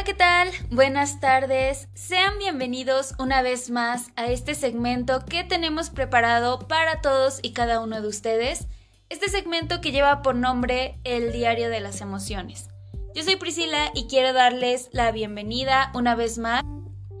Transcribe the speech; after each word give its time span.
Hola, 0.00 0.06
¿qué 0.06 0.14
tal? 0.14 0.48
Buenas 0.70 1.20
tardes. 1.20 1.88
Sean 1.92 2.38
bienvenidos 2.38 3.12
una 3.18 3.42
vez 3.42 3.68
más 3.68 4.12
a 4.16 4.28
este 4.28 4.54
segmento 4.54 5.26
que 5.26 5.44
tenemos 5.44 5.90
preparado 5.90 6.60
para 6.68 7.02
todos 7.02 7.38
y 7.42 7.52
cada 7.52 7.80
uno 7.80 8.00
de 8.00 8.08
ustedes. 8.08 8.66
Este 9.10 9.28
segmento 9.28 9.82
que 9.82 9.92
lleva 9.92 10.22
por 10.22 10.36
nombre 10.36 10.98
El 11.04 11.32
Diario 11.32 11.68
de 11.68 11.80
las 11.80 12.00
Emociones. 12.00 12.70
Yo 13.14 13.22
soy 13.22 13.36
Priscila 13.36 13.90
y 13.94 14.06
quiero 14.06 14.32
darles 14.32 14.88
la 14.92 15.12
bienvenida 15.12 15.90
una 15.92 16.14
vez 16.14 16.38
más. 16.38 16.64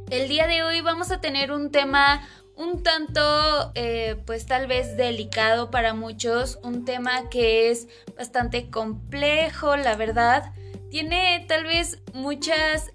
El 0.08 0.28
día 0.30 0.46
de 0.46 0.62
hoy 0.62 0.80
vamos 0.80 1.10
a 1.10 1.20
tener 1.20 1.52
un 1.52 1.70
tema 1.70 2.26
un 2.56 2.82
tanto, 2.82 3.72
eh, 3.74 4.16
pues 4.24 4.46
tal 4.46 4.68
vez 4.68 4.96
delicado 4.96 5.70
para 5.70 5.92
muchos, 5.92 6.58
un 6.62 6.86
tema 6.86 7.28
que 7.28 7.70
es 7.70 7.88
bastante 8.16 8.70
complejo, 8.70 9.76
la 9.76 9.96
verdad. 9.96 10.54
Tiene 10.90 11.44
tal 11.48 11.64
vez 11.64 11.98
muchas 12.12 12.90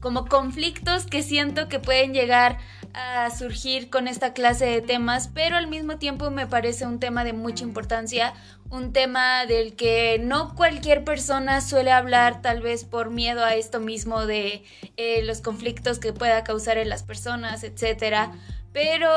como 0.00 0.26
conflictos 0.26 1.06
que 1.06 1.22
siento 1.22 1.68
que 1.68 1.78
pueden 1.78 2.12
llegar 2.12 2.58
a 2.94 3.30
surgir 3.30 3.88
con 3.88 4.08
esta 4.08 4.32
clase 4.32 4.66
de 4.66 4.82
temas, 4.82 5.28
pero 5.28 5.56
al 5.56 5.68
mismo 5.68 5.96
tiempo 5.98 6.30
me 6.30 6.46
parece 6.46 6.86
un 6.86 6.98
tema 6.98 7.24
de 7.24 7.32
mucha 7.32 7.64
importancia, 7.64 8.34
un 8.68 8.92
tema 8.92 9.46
del 9.46 9.76
que 9.76 10.18
no 10.22 10.54
cualquier 10.54 11.04
persona 11.04 11.60
suele 11.60 11.92
hablar 11.92 12.42
tal 12.42 12.60
vez 12.60 12.84
por 12.84 13.10
miedo 13.10 13.44
a 13.44 13.54
esto 13.54 13.80
mismo 13.80 14.26
de 14.26 14.64
eh, 14.96 15.22
los 15.22 15.40
conflictos 15.40 15.98
que 15.98 16.12
pueda 16.12 16.44
causar 16.44 16.78
en 16.78 16.88
las 16.88 17.02
personas, 17.02 17.62
etc. 17.64 18.30
Pero 18.72 19.10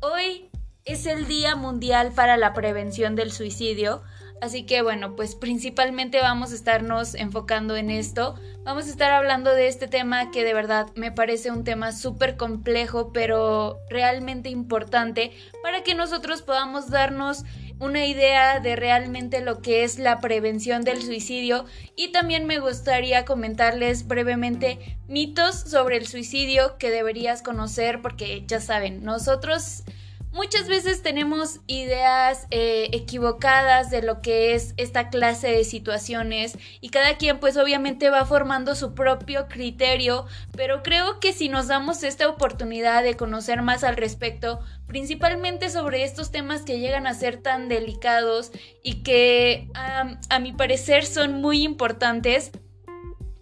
hoy 0.00 0.48
es 0.84 1.06
el 1.06 1.26
Día 1.26 1.54
Mundial 1.54 2.12
para 2.12 2.36
la 2.36 2.52
Prevención 2.52 3.14
del 3.14 3.32
Suicidio, 3.32 4.02
Así 4.40 4.64
que 4.64 4.80
bueno, 4.82 5.16
pues 5.16 5.34
principalmente 5.34 6.20
vamos 6.20 6.52
a 6.52 6.54
estarnos 6.54 7.14
enfocando 7.14 7.76
en 7.76 7.90
esto. 7.90 8.36
Vamos 8.64 8.86
a 8.86 8.90
estar 8.90 9.12
hablando 9.12 9.54
de 9.54 9.68
este 9.68 9.86
tema 9.86 10.30
que 10.30 10.44
de 10.44 10.54
verdad 10.54 10.88
me 10.94 11.12
parece 11.12 11.50
un 11.50 11.64
tema 11.64 11.92
súper 11.92 12.36
complejo, 12.36 13.12
pero 13.12 13.78
realmente 13.90 14.48
importante 14.48 15.32
para 15.62 15.82
que 15.82 15.94
nosotros 15.94 16.42
podamos 16.42 16.90
darnos 16.90 17.44
una 17.80 18.06
idea 18.06 18.60
de 18.60 18.76
realmente 18.76 19.40
lo 19.40 19.62
que 19.62 19.84
es 19.84 19.98
la 19.98 20.20
prevención 20.20 20.82
del 20.82 21.02
suicidio 21.02 21.64
y 21.96 22.12
también 22.12 22.46
me 22.46 22.58
gustaría 22.58 23.24
comentarles 23.24 24.06
brevemente 24.06 24.98
mitos 25.08 25.56
sobre 25.56 25.96
el 25.96 26.06
suicidio 26.06 26.76
que 26.76 26.90
deberías 26.90 27.42
conocer 27.42 28.02
porque 28.02 28.44
ya 28.46 28.60
saben, 28.60 29.02
nosotros 29.02 29.82
Muchas 30.32 30.68
veces 30.68 31.02
tenemos 31.02 31.58
ideas 31.66 32.46
eh, 32.52 32.88
equivocadas 32.92 33.90
de 33.90 34.00
lo 34.00 34.22
que 34.22 34.54
es 34.54 34.74
esta 34.76 35.08
clase 35.10 35.48
de 35.48 35.64
situaciones 35.64 36.56
y 36.80 36.90
cada 36.90 37.16
quien 37.16 37.40
pues 37.40 37.56
obviamente 37.56 38.10
va 38.10 38.24
formando 38.24 38.76
su 38.76 38.94
propio 38.94 39.48
criterio, 39.48 40.26
pero 40.56 40.84
creo 40.84 41.18
que 41.18 41.32
si 41.32 41.48
nos 41.48 41.66
damos 41.66 42.04
esta 42.04 42.28
oportunidad 42.28 43.02
de 43.02 43.16
conocer 43.16 43.62
más 43.62 43.82
al 43.82 43.96
respecto, 43.96 44.60
principalmente 44.86 45.68
sobre 45.68 46.04
estos 46.04 46.30
temas 46.30 46.62
que 46.62 46.78
llegan 46.78 47.08
a 47.08 47.14
ser 47.14 47.38
tan 47.38 47.68
delicados 47.68 48.52
y 48.84 49.02
que 49.02 49.68
a 49.74 50.38
mi 50.38 50.52
parecer 50.52 51.06
son 51.06 51.40
muy 51.40 51.64
importantes, 51.64 52.52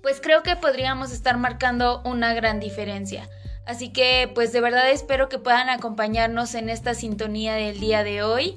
pues 0.02 0.22
creo 0.22 0.42
que 0.42 0.56
podríamos 0.56 1.12
estar 1.12 1.36
marcando 1.36 2.00
una 2.06 2.32
gran 2.32 2.60
diferencia. 2.60 3.28
Así 3.68 3.90
que 3.90 4.32
pues 4.34 4.50
de 4.50 4.62
verdad 4.62 4.90
espero 4.90 5.28
que 5.28 5.38
puedan 5.38 5.68
acompañarnos 5.68 6.54
en 6.54 6.70
esta 6.70 6.94
sintonía 6.94 7.52
del 7.52 7.78
día 7.78 8.02
de 8.02 8.22
hoy. 8.22 8.56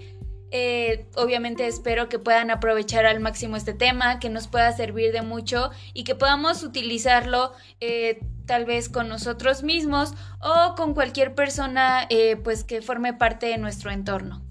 Eh, 0.52 1.06
obviamente 1.18 1.68
espero 1.68 2.08
que 2.08 2.18
puedan 2.18 2.50
aprovechar 2.50 3.06
al 3.06 3.20
máximo 3.20 3.58
este 3.58 3.74
tema, 3.74 4.20
que 4.20 4.30
nos 4.30 4.48
pueda 4.48 4.72
servir 4.72 5.12
de 5.12 5.22
mucho 5.22 5.72
y 5.94 6.06
que 6.06 6.16
podamos 6.16 6.64
utilizarlo 6.64 7.52
eh, 7.82 8.22
tal 8.46 8.64
vez 8.64 8.88
con 8.88 9.10
nosotros 9.10 9.64
mismos 9.64 10.14
o 10.40 10.76
con 10.76 10.94
cualquier 10.94 11.36
persona 11.36 12.06
eh, 12.10 12.38
pues 12.38 12.64
que 12.64 12.82
forme 12.82 13.14
parte 13.14 13.48
de 13.48 13.58
nuestro 13.58 13.92
entorno. 13.92 14.42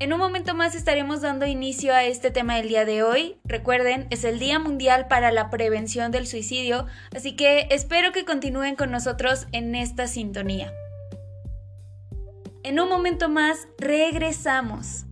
En 0.00 0.12
un 0.12 0.20
momento 0.20 0.54
más 0.54 0.76
estaremos 0.76 1.22
dando 1.22 1.44
inicio 1.44 1.92
a 1.92 2.04
este 2.04 2.30
tema 2.30 2.54
del 2.54 2.68
día 2.68 2.84
de 2.84 3.02
hoy. 3.02 3.40
Recuerden, 3.42 4.06
es 4.10 4.22
el 4.22 4.38
Día 4.38 4.60
Mundial 4.60 5.08
para 5.08 5.32
la 5.32 5.50
Prevención 5.50 6.12
del 6.12 6.28
Suicidio, 6.28 6.86
así 7.16 7.34
que 7.34 7.66
espero 7.72 8.12
que 8.12 8.24
continúen 8.24 8.76
con 8.76 8.92
nosotros 8.92 9.48
en 9.50 9.74
esta 9.74 10.06
sintonía. 10.06 10.72
En 12.62 12.78
un 12.78 12.88
momento 12.88 13.28
más 13.28 13.66
regresamos. 13.76 15.04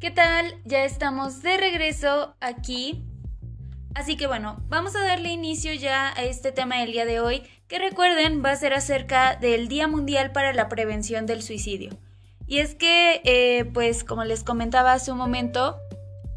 ¿Qué 0.00 0.10
tal? 0.10 0.56
Ya 0.64 0.82
estamos 0.82 1.40
de 1.42 1.56
regreso 1.56 2.34
aquí 2.40 3.07
Así 3.94 4.16
que 4.16 4.26
bueno, 4.26 4.62
vamos 4.68 4.94
a 4.94 5.04
darle 5.04 5.30
inicio 5.30 5.72
ya 5.74 6.12
a 6.16 6.22
este 6.24 6.52
tema 6.52 6.80
del 6.80 6.92
día 6.92 7.04
de 7.04 7.20
hoy, 7.20 7.42
que 7.66 7.78
recuerden 7.78 8.42
va 8.44 8.52
a 8.52 8.56
ser 8.56 8.72
acerca 8.72 9.36
del 9.36 9.68
Día 9.68 9.88
Mundial 9.88 10.32
para 10.32 10.52
la 10.52 10.68
Prevención 10.68 11.26
del 11.26 11.42
Suicidio. 11.42 11.90
Y 12.46 12.60
es 12.60 12.74
que, 12.74 13.20
eh, 13.24 13.66
pues 13.74 14.04
como 14.04 14.24
les 14.24 14.42
comentaba 14.42 14.94
hace 14.94 15.12
un 15.12 15.18
momento, 15.18 15.76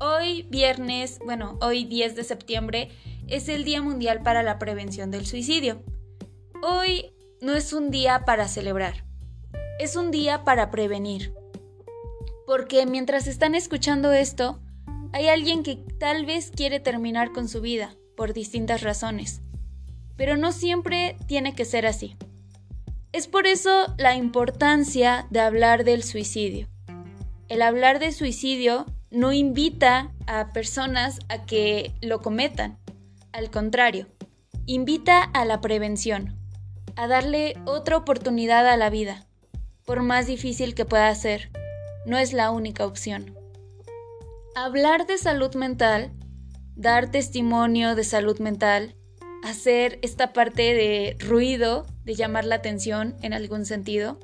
hoy 0.02 0.44
viernes, 0.50 1.20
bueno, 1.24 1.58
hoy 1.62 1.86
10 1.86 2.16
de 2.16 2.24
septiembre, 2.24 2.90
es 3.28 3.48
el 3.48 3.64
Día 3.64 3.82
Mundial 3.82 4.22
para 4.22 4.44
la 4.44 4.60
Prevención 4.60 5.10
del 5.10 5.26
Suicidio. 5.26 5.82
Hoy 6.62 7.14
no 7.40 7.56
es 7.56 7.72
un 7.72 7.92
día 7.92 8.26
para 8.26 8.48
celebrar, 8.48 9.06
es 9.80 9.96
un 9.96 10.12
día 10.12 10.44
para 10.44 10.70
prevenir. 10.70 11.34
Porque 12.46 12.86
mientras 12.86 13.28
están 13.28 13.56
escuchando 13.56 14.12
esto, 14.12 14.60
hay 15.14 15.28
alguien 15.28 15.64
que 15.64 15.76
tal 15.76 16.26
vez 16.26 16.52
quiere 16.52 16.80
terminar 16.80 17.32
con 17.32 17.48
su 17.48 17.62
vida 17.62 17.96
por 18.16 18.34
distintas 18.34 18.82
razones, 18.82 19.42
pero 20.16 20.38
no 20.38 20.52
siempre 20.52 21.18
tiene 21.28 21.54
que 21.54 21.66
ser 21.66 21.86
así. 21.86 22.16
Es 23.12 23.28
por 23.28 23.46
eso 23.46 23.94
la 23.98 24.16
importancia 24.16 25.28
de 25.30 25.42
hablar 25.42 25.84
del 25.84 26.04
suicidio. 26.04 26.70
El 27.50 27.62
hablar 27.62 28.00
de 28.00 28.14
suicidio 28.14 28.86
no 29.10 29.34
invita 29.34 30.14
a 30.28 30.50
personas 30.54 31.20
a 31.28 31.46
que 31.46 31.94
lo 32.02 32.22
cometan, 32.22 32.78
al 33.34 33.52
contrario, 33.52 34.08
invita 34.66 35.22
a 35.22 35.44
la 35.44 35.60
prevención, 35.60 36.38
a 36.96 37.08
darle 37.08 37.56
otra 37.66 37.98
oportunidad 37.98 38.68
a 38.70 38.78
la 38.78 38.90
vida, 38.90 39.26
por 39.86 40.02
más 40.02 40.28
difícil 40.28 40.76
que 40.76 40.86
pueda 40.86 41.14
ser, 41.16 41.50
no 42.06 42.18
es 42.18 42.32
la 42.32 42.52
única 42.52 42.86
opción. 42.86 43.41
Hablar 44.54 45.08
de 45.08 45.18
salud 45.18 45.56
mental, 45.56 46.12
dar 46.76 47.10
testimonio 47.10 47.96
de 47.96 48.04
salud 48.04 48.38
mental, 48.40 48.96
hacer 49.44 49.98
esta 50.02 50.34
parte 50.34 50.74
de 50.74 51.16
ruido, 51.20 51.86
de 52.04 52.16
llamar 52.16 52.44
la 52.44 52.56
atención 52.56 53.16
en 53.22 53.32
algún 53.32 53.66
sentido. 53.66 54.20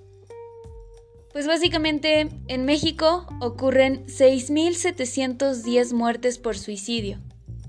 Pues 1.31 1.47
básicamente 1.47 2.27
en 2.47 2.65
México 2.65 3.25
ocurren 3.39 4.05
6.710 4.07 5.93
muertes 5.93 6.39
por 6.39 6.57
suicidio. 6.57 7.19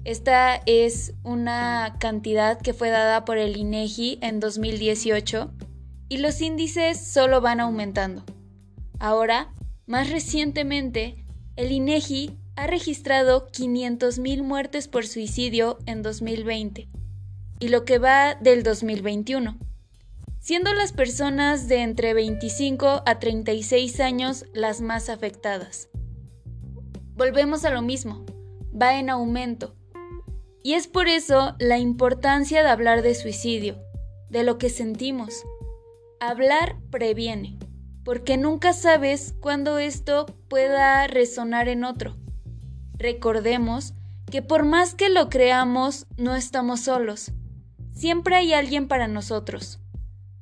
Esta 0.03 0.61
es 0.67 1.15
una 1.23 1.95
cantidad 2.01 2.61
que 2.61 2.75
fue 2.75 2.91
dada 2.91 3.25
por 3.25 3.39
el 3.39 3.57
INEGI 3.57 4.19
en 4.21 4.41
2018 4.41 5.53
y 6.09 6.17
los 6.17 6.41
índices 6.41 7.01
solo 7.01 7.41
van 7.41 7.61
aumentando. 7.61 8.25
Ahora, 8.99 9.53
más 9.87 10.11
recientemente, 10.11 11.25
el 11.55 11.71
INEGI 11.71 12.37
ha 12.59 12.67
registrado 12.67 13.47
500.000 13.53 14.43
muertes 14.43 14.89
por 14.89 15.07
suicidio 15.07 15.79
en 15.87 16.03
2020 16.03 16.89
y 17.61 17.69
lo 17.69 17.85
que 17.85 18.01
va 18.01 18.35
del 18.35 18.65
2021, 18.65 19.57
siendo 20.41 20.75
las 20.75 20.93
personas 20.93 21.69
de 21.69 21.83
entre 21.83 22.15
25 22.15 23.05
a 23.07 23.19
36 23.21 24.01
años 24.01 24.45
las 24.55 24.81
más 24.81 25.09
afectadas. 25.09 25.89
Volvemos 27.15 27.65
a 27.65 27.71
lo 27.71 27.81
mismo, 27.81 28.27
va 28.71 28.99
en 28.99 29.09
aumento. 29.09 29.77
Y 30.65 30.75
es 30.75 30.89
por 30.89 31.07
eso 31.07 31.55
la 31.61 31.79
importancia 31.79 32.65
de 32.65 32.71
hablar 32.71 33.03
de 33.03 33.15
suicidio, 33.15 33.79
de 34.31 34.43
lo 34.43 34.59
que 34.59 34.69
sentimos. 34.69 35.45
Hablar 36.19 36.77
previene, 36.91 37.57
porque 38.05 38.37
nunca 38.37 38.73
sabes 38.73 39.37
cuándo 39.39 39.79
esto 39.79 40.27
pueda 40.49 41.07
resonar 41.07 41.69
en 41.69 41.85
otro. 41.85 42.17
Recordemos 42.99 43.95
que 44.31 44.43
por 44.43 44.65
más 44.65 44.95
que 44.95 45.09
lo 45.09 45.29
creamos, 45.29 46.07
no 46.17 46.35
estamos 46.35 46.81
solos. 46.81 47.33
Siempre 47.93 48.37
hay 48.37 48.53
alguien 48.53 48.89
para 48.89 49.09
nosotros. 49.09 49.81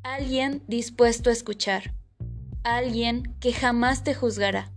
Alguien 0.02 0.62
dispuesto 0.66 1.30
a 1.30 1.32
escuchar. 1.32 1.94
Alguien 2.64 3.34
que 3.40 3.52
jamás 3.52 4.04
te 4.04 4.14
juzgará. 4.14 4.72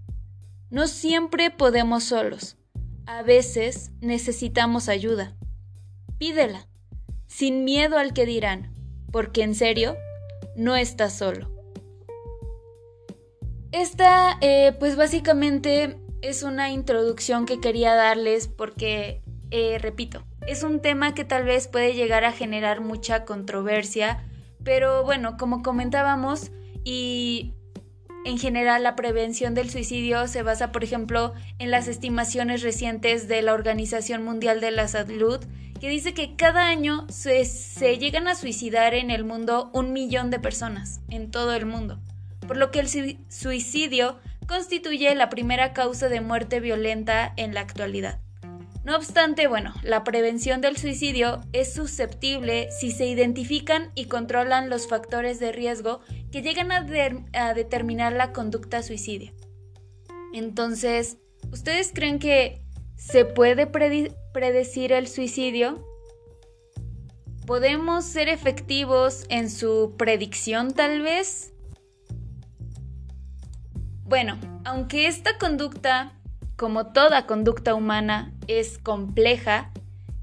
No 0.69 0.87
siempre 0.87 1.49
podemos 1.51 2.03
solos. 2.03 2.57
A 3.05 3.23
veces 3.23 3.91
necesitamos 4.01 4.89
ayuda. 4.89 5.35
Pídela, 6.17 6.67
sin 7.27 7.63
miedo 7.63 7.97
al 7.97 8.13
que 8.13 8.25
dirán, 8.25 8.75
porque 9.11 9.41
en 9.41 9.55
serio, 9.55 9.95
no 10.55 10.75
estás 10.75 11.13
solo. 11.17 11.51
Esta, 13.71 14.37
eh, 14.41 14.75
pues 14.79 14.95
básicamente 14.95 15.97
es 16.21 16.43
una 16.43 16.69
introducción 16.69 17.45
que 17.45 17.59
quería 17.59 17.95
darles 17.95 18.47
porque, 18.47 19.21
eh, 19.51 19.77
repito, 19.79 20.25
es 20.47 20.63
un 20.63 20.81
tema 20.81 21.13
que 21.13 21.23
tal 21.23 21.43
vez 21.43 21.67
puede 21.67 21.93
llegar 21.93 22.25
a 22.25 22.31
generar 22.31 22.81
mucha 22.81 23.25
controversia, 23.25 24.25
pero 24.63 25.03
bueno, 25.03 25.37
como 25.37 25.61
comentábamos, 25.61 26.51
y 26.83 27.53
en 28.25 28.37
general 28.37 28.83
la 28.83 28.95
prevención 28.95 29.53
del 29.53 29.69
suicidio 29.69 30.27
se 30.27 30.43
basa, 30.43 30.71
por 30.71 30.83
ejemplo, 30.83 31.33
en 31.57 31.71
las 31.71 31.87
estimaciones 31.87 32.61
recientes 32.61 33.27
de 33.27 33.41
la 33.41 33.53
Organización 33.53 34.23
Mundial 34.23 34.59
de 34.61 34.71
la 34.71 34.87
Salud, 34.87 35.39
que 35.79 35.89
dice 35.89 36.13
que 36.13 36.35
cada 36.35 36.67
año 36.67 37.07
se, 37.09 37.45
se 37.45 37.97
llegan 37.97 38.27
a 38.27 38.35
suicidar 38.35 38.93
en 38.93 39.11
el 39.11 39.23
mundo 39.23 39.69
un 39.73 39.93
millón 39.93 40.29
de 40.29 40.39
personas, 40.39 40.99
en 41.09 41.31
todo 41.31 41.53
el 41.53 41.65
mundo, 41.65 41.99
por 42.47 42.57
lo 42.57 42.71
que 42.71 42.79
el 42.79 43.19
suicidio 43.29 44.19
constituye 44.49 45.13
la 45.13 45.29
primera 45.29 45.73
causa 45.73 46.09
de 46.09 46.21
muerte 46.21 46.59
violenta 46.59 47.31
en 47.37 47.53
la 47.53 47.61
actualidad. 47.61 48.19
No 48.83 48.95
obstante, 48.95 49.45
bueno, 49.45 49.75
la 49.83 50.03
prevención 50.03 50.59
del 50.59 50.75
suicidio 50.75 51.41
es 51.53 51.71
susceptible 51.71 52.69
si 52.71 52.89
se 52.91 53.05
identifican 53.05 53.91
y 53.93 54.05
controlan 54.05 54.71
los 54.71 54.87
factores 54.87 55.39
de 55.39 55.51
riesgo 55.51 56.01
que 56.31 56.41
llegan 56.41 56.71
a, 56.71 57.53
determinar 57.53 58.13
la 58.13 58.33
conducta 58.33 58.81
suicidia. 58.81 59.31
Entonces, 60.33 61.17
¿ustedes 61.51 61.91
creen 61.93 62.17
que 62.17 62.63
se 62.97 63.25
puede 63.25 63.67
predecir 63.67 64.93
el 64.93 65.07
suicidio? 65.07 65.85
¿Podemos 67.45 68.03
ser 68.03 68.29
efectivos 68.29 69.25
en 69.29 69.51
su 69.51 69.93
predicción 69.95 70.73
tal 70.73 71.03
vez? 71.03 71.53
Bueno, 74.09 74.39
aunque 74.65 75.05
esta 75.05 75.37
conducta 75.37 76.13
como 76.57 76.87
toda 76.87 77.27
conducta 77.27 77.75
humana 77.75 78.33
es 78.47 78.79
compleja, 78.79 79.71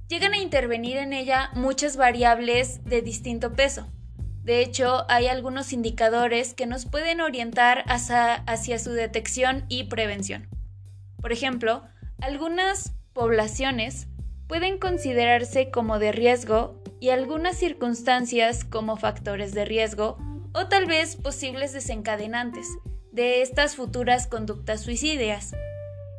llegan 0.08 0.32
a 0.32 0.38
intervenir 0.38 0.96
en 0.96 1.12
ella 1.12 1.50
muchas 1.54 1.96
variables 1.96 2.82
de 2.82 3.00
distinto 3.00 3.52
peso. 3.52 3.86
De 4.42 4.60
hecho, 4.60 5.08
hay 5.08 5.28
algunos 5.28 5.72
indicadores 5.72 6.52
que 6.52 6.66
nos 6.66 6.84
pueden 6.84 7.20
orientar 7.20 7.84
hacia, 7.86 8.78
su 8.80 8.90
detección 8.90 9.64
y 9.68 9.84
prevención. 9.84 10.48
Por 11.22 11.30
ejemplo, 11.30 11.84
algunas 12.20 12.92
poblaciones 13.12 14.08
pueden 14.48 14.78
considerarse 14.78 15.70
como 15.70 16.00
de 16.00 16.10
riesgo 16.10 16.82
y 16.98 17.10
algunas 17.10 17.56
circunstancias 17.56 18.64
como 18.64 18.96
factores 18.96 19.54
de 19.54 19.64
riesgo 19.64 20.18
o 20.54 20.66
tal 20.66 20.86
vez 20.86 21.14
posibles 21.14 21.72
desencadenantes 21.72 22.66
de 23.16 23.40
estas 23.40 23.76
futuras 23.76 24.26
conductas 24.26 24.82
suicidias. 24.82 25.54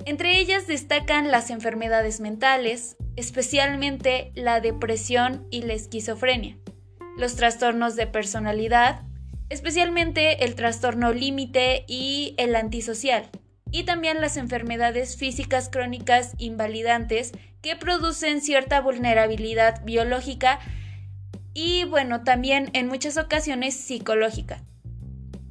Entre 0.05 0.39
ellas 0.39 0.65
destacan 0.65 1.29
las 1.29 1.51
enfermedades 1.51 2.19
mentales, 2.19 2.97
especialmente 3.15 4.31
la 4.33 4.61
depresión 4.61 5.45
y 5.51 5.61
la 5.61 5.73
esquizofrenia, 5.73 6.57
los 7.15 7.35
trastornos 7.35 7.95
de 7.95 8.07
personalidad, 8.07 9.03
especialmente 9.49 10.43
el 10.43 10.55
trastorno 10.55 11.13
límite 11.13 11.85
y 11.87 12.33
el 12.37 12.55
antisocial, 12.55 13.29
y 13.69 13.83
también 13.83 14.19
las 14.19 14.35
enfermedades 14.35 15.17
físicas 15.17 15.69
crónicas 15.69 16.33
invalidantes 16.39 17.31
que 17.61 17.75
producen 17.75 18.41
cierta 18.41 18.81
vulnerabilidad 18.81 19.83
biológica 19.85 20.59
y 21.53 21.83
bueno, 21.83 22.23
también 22.23 22.71
en 22.73 22.87
muchas 22.87 23.17
ocasiones 23.17 23.75
psicológica. 23.75 24.63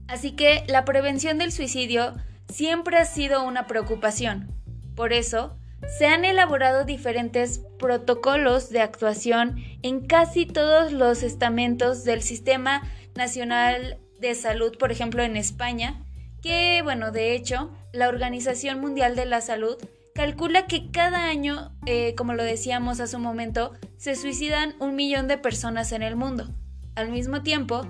Así 0.09 0.33
que 0.33 0.65
la 0.69 0.85
prevención 0.85 1.39
del 1.39 1.53
suicidio 1.53 2.15
siempre 2.49 2.97
ha 2.97 3.05
sido 3.05 3.45
una 3.45 3.67
preocupación. 3.67 4.49
Por 4.95 5.13
eso, 5.13 5.57
se 5.99 6.07
han 6.07 6.25
elaborado 6.25 6.85
diferentes 6.85 7.61
protocolos 7.79 8.71
de 8.71 8.81
actuación 8.81 9.57
en 9.83 10.07
casi 10.07 10.47
todos 10.47 10.93
los 10.93 11.23
estamentos 11.23 12.05
del 12.05 12.23
Sistema 12.23 12.83
Nacional 13.15 13.99
de 14.19 14.35
Salud, 14.35 14.77
por 14.79 14.91
ejemplo 14.91 15.23
en 15.23 15.37
España, 15.37 16.03
que, 16.43 16.81
bueno, 16.83 17.11
de 17.11 17.35
hecho, 17.35 17.71
la 17.93 18.09
Organización 18.09 18.81
Mundial 18.81 19.17
de 19.17 19.27
la 19.27 19.41
Salud 19.41 19.77
calcula 20.15 20.67
que 20.67 20.91
cada 20.91 21.27
año, 21.27 21.73
eh, 21.85 22.15
como 22.17 22.33
lo 22.35 22.43
decíamos 22.43 23.01
hace 23.01 23.17
un 23.17 23.23
momento, 23.23 23.73
se 23.99 24.17
suicidan 24.17 24.75
un 24.81 24.97
millón 24.97 25.29
de 25.29 25.39
personas 25.39 25.93
en 25.93 26.03
el 26.03 26.17
mundo. 26.17 26.49
Al 26.95 27.11
mismo 27.11 27.43
tiempo, 27.43 27.87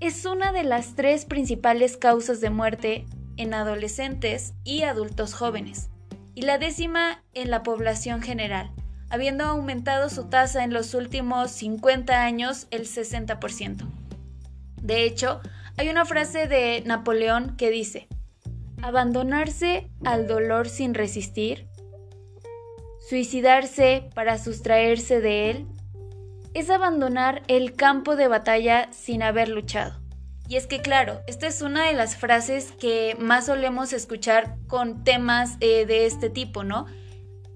es 0.00 0.24
una 0.24 0.52
de 0.52 0.62
las 0.62 0.94
tres 0.94 1.24
principales 1.24 1.96
causas 1.96 2.40
de 2.40 2.50
muerte 2.50 3.04
en 3.36 3.52
adolescentes 3.52 4.54
y 4.64 4.82
adultos 4.82 5.34
jóvenes, 5.34 5.90
y 6.34 6.42
la 6.42 6.58
décima 6.58 7.24
en 7.34 7.50
la 7.50 7.62
población 7.62 8.22
general, 8.22 8.70
habiendo 9.10 9.44
aumentado 9.44 10.08
su 10.08 10.28
tasa 10.28 10.62
en 10.62 10.72
los 10.72 10.94
últimos 10.94 11.50
50 11.50 12.22
años 12.22 12.68
el 12.70 12.82
60%. 12.82 13.88
De 14.80 15.04
hecho, 15.04 15.40
hay 15.76 15.88
una 15.88 16.04
frase 16.04 16.46
de 16.46 16.82
Napoleón 16.86 17.56
que 17.56 17.70
dice, 17.70 18.06
abandonarse 18.82 19.90
al 20.04 20.28
dolor 20.28 20.68
sin 20.68 20.94
resistir, 20.94 21.66
suicidarse 23.08 24.08
para 24.14 24.38
sustraerse 24.38 25.20
de 25.20 25.50
él, 25.50 25.66
es 26.58 26.70
abandonar 26.70 27.42
el 27.48 27.74
campo 27.74 28.16
de 28.16 28.28
batalla 28.28 28.88
sin 28.92 29.22
haber 29.22 29.48
luchado. 29.48 29.94
Y 30.48 30.56
es 30.56 30.66
que 30.66 30.80
claro, 30.80 31.20
esta 31.26 31.46
es 31.46 31.62
una 31.62 31.86
de 31.86 31.92
las 31.92 32.16
frases 32.16 32.72
que 32.72 33.16
más 33.20 33.46
solemos 33.46 33.92
escuchar 33.92 34.56
con 34.66 35.04
temas 35.04 35.56
eh, 35.60 35.84
de 35.86 36.06
este 36.06 36.30
tipo, 36.30 36.64
¿no? 36.64 36.86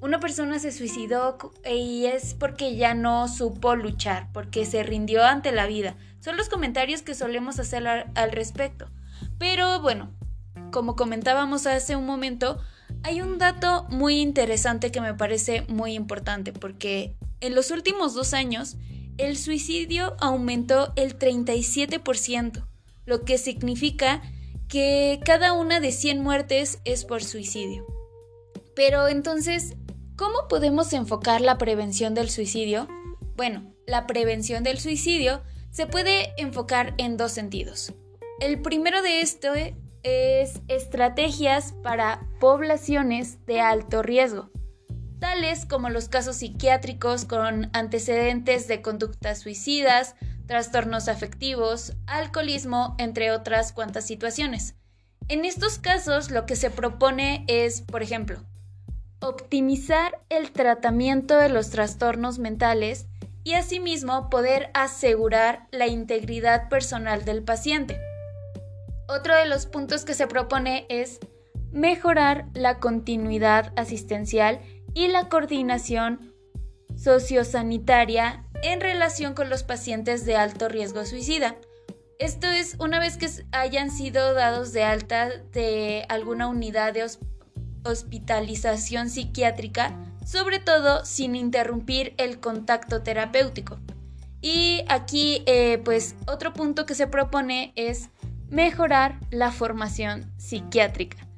Una 0.00 0.20
persona 0.20 0.58
se 0.58 0.72
suicidó 0.72 1.38
y 1.64 2.06
es 2.06 2.34
porque 2.34 2.76
ya 2.76 2.92
no 2.92 3.28
supo 3.28 3.76
luchar, 3.76 4.28
porque 4.32 4.66
se 4.66 4.82
rindió 4.82 5.24
ante 5.24 5.52
la 5.52 5.66
vida. 5.66 5.96
Son 6.20 6.36
los 6.36 6.48
comentarios 6.48 7.02
que 7.02 7.14
solemos 7.14 7.58
hacer 7.58 7.86
al 7.86 8.32
respecto. 8.32 8.90
Pero 9.38 9.80
bueno, 9.80 10.10
como 10.70 10.96
comentábamos 10.96 11.66
hace 11.66 11.96
un 11.96 12.04
momento, 12.04 12.60
hay 13.04 13.20
un 13.20 13.38
dato 13.38 13.86
muy 13.88 14.20
interesante 14.20 14.92
que 14.92 15.00
me 15.00 15.14
parece 15.14 15.62
muy 15.68 15.94
importante, 15.94 16.52
porque 16.52 17.16
en 17.40 17.54
los 17.54 17.70
últimos 17.70 18.14
dos 18.14 18.34
años 18.34 18.76
el 19.18 19.36
suicidio 19.36 20.16
aumentó 20.20 20.92
el 20.96 21.18
37% 21.18 22.66
lo 23.04 23.24
que 23.24 23.38
significa 23.38 24.22
que 24.68 25.20
cada 25.24 25.52
una 25.52 25.80
de 25.80 25.92
100 25.92 26.22
muertes 26.22 26.80
es 26.84 27.04
por 27.04 27.22
suicidio. 27.22 27.86
Pero 28.74 29.08
entonces, 29.08 29.74
¿cómo 30.16 30.48
podemos 30.48 30.92
enfocar 30.92 31.40
la 31.40 31.58
prevención 31.58 32.14
del 32.14 32.30
suicidio? 32.30 32.88
Bueno, 33.36 33.74
la 33.86 34.06
prevención 34.06 34.62
del 34.62 34.78
suicidio 34.78 35.42
se 35.70 35.86
puede 35.86 36.32
enfocar 36.38 36.94
en 36.98 37.16
dos 37.16 37.32
sentidos. 37.32 37.92
El 38.40 38.62
primero 38.62 39.02
de 39.02 39.20
esto 39.20 39.52
es 39.54 40.60
estrategias 40.68 41.74
para 41.82 42.26
poblaciones 42.40 43.44
de 43.46 43.60
alto 43.60 44.02
riesgo, 44.02 44.50
tales 45.22 45.66
como 45.66 45.88
los 45.88 46.08
casos 46.08 46.38
psiquiátricos 46.38 47.24
con 47.24 47.70
antecedentes 47.74 48.66
de 48.66 48.82
conductas 48.82 49.38
suicidas, 49.38 50.16
trastornos 50.46 51.06
afectivos, 51.06 51.92
alcoholismo, 52.08 52.96
entre 52.98 53.30
otras 53.30 53.72
cuantas 53.72 54.04
situaciones. 54.04 54.74
En 55.28 55.44
estos 55.44 55.78
casos 55.78 56.32
lo 56.32 56.44
que 56.44 56.56
se 56.56 56.70
propone 56.70 57.44
es, 57.46 57.82
por 57.82 58.02
ejemplo, 58.02 58.40
optimizar 59.20 60.20
el 60.28 60.50
tratamiento 60.50 61.38
de 61.38 61.50
los 61.50 61.70
trastornos 61.70 62.40
mentales 62.40 63.06
y 63.44 63.52
asimismo 63.52 64.28
poder 64.28 64.70
asegurar 64.74 65.68
la 65.70 65.86
integridad 65.86 66.68
personal 66.68 67.24
del 67.24 67.44
paciente. 67.44 67.96
Otro 69.08 69.36
de 69.36 69.46
los 69.46 69.66
puntos 69.66 70.04
que 70.04 70.14
se 70.14 70.26
propone 70.26 70.84
es 70.88 71.20
mejorar 71.70 72.46
la 72.54 72.80
continuidad 72.80 73.72
asistencial 73.76 74.60
y 74.94 75.08
la 75.08 75.28
coordinación 75.28 76.34
sociosanitaria 76.96 78.44
en 78.62 78.80
relación 78.80 79.34
con 79.34 79.50
los 79.50 79.62
pacientes 79.62 80.24
de 80.24 80.36
alto 80.36 80.68
riesgo 80.68 81.04
suicida. 81.04 81.56
Esto 82.18 82.46
es 82.46 82.76
una 82.78 83.00
vez 83.00 83.16
que 83.16 83.28
hayan 83.50 83.90
sido 83.90 84.34
dados 84.34 84.72
de 84.72 84.84
alta 84.84 85.28
de 85.52 86.04
alguna 86.08 86.46
unidad 86.46 86.92
de 86.92 87.06
hospitalización 87.84 89.10
psiquiátrica, 89.10 89.98
sobre 90.24 90.60
todo 90.60 91.04
sin 91.04 91.34
interrumpir 91.34 92.14
el 92.18 92.38
contacto 92.38 93.02
terapéutico. 93.02 93.78
Y 94.40 94.84
aquí, 94.88 95.42
eh, 95.46 95.78
pues, 95.84 96.14
otro 96.26 96.52
punto 96.52 96.86
que 96.86 96.94
se 96.94 97.06
propone 97.06 97.72
es 97.76 98.10
mejorar 98.48 99.18
la 99.30 99.50
formación 99.50 100.32
psiquiátrica. 100.36 101.31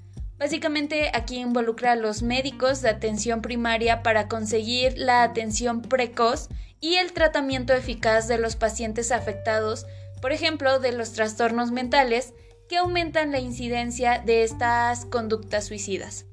Básicamente 0.45 1.11
aquí 1.15 1.39
involucra 1.39 1.93
a 1.93 1.97
los 1.97 2.21
médicos 2.21 2.83
de 2.83 2.91
atención 2.91 3.41
primaria 3.41 4.03
para 4.03 4.29
conseguir 4.29 4.93
la 4.99 5.23
atención 5.23 5.81
precoz 5.81 6.51
y 6.81 6.97
el 6.97 7.15
tratamiento 7.15 7.73
eficaz 7.73 8.29
de 8.29 8.37
los 8.37 8.55
pacientes 8.55 9.11
afectados, 9.11 9.87
por 10.21 10.33
ejemplo, 10.33 10.81
de 10.81 10.93
los 10.93 11.15
trastornos 11.15 11.71
mentales 11.71 12.35
que 12.69 12.77
aumentan 12.77 13.33
la 13.33 13.39
incidencia 13.39 14.19
de 14.19 14.43
estas 14.43 15.07
conductas 15.07 15.65
suicidas. 15.65 16.27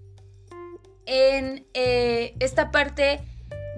En 1.05 1.65
eh, 1.73 2.35
esta 2.41 2.69
parte 2.69 3.21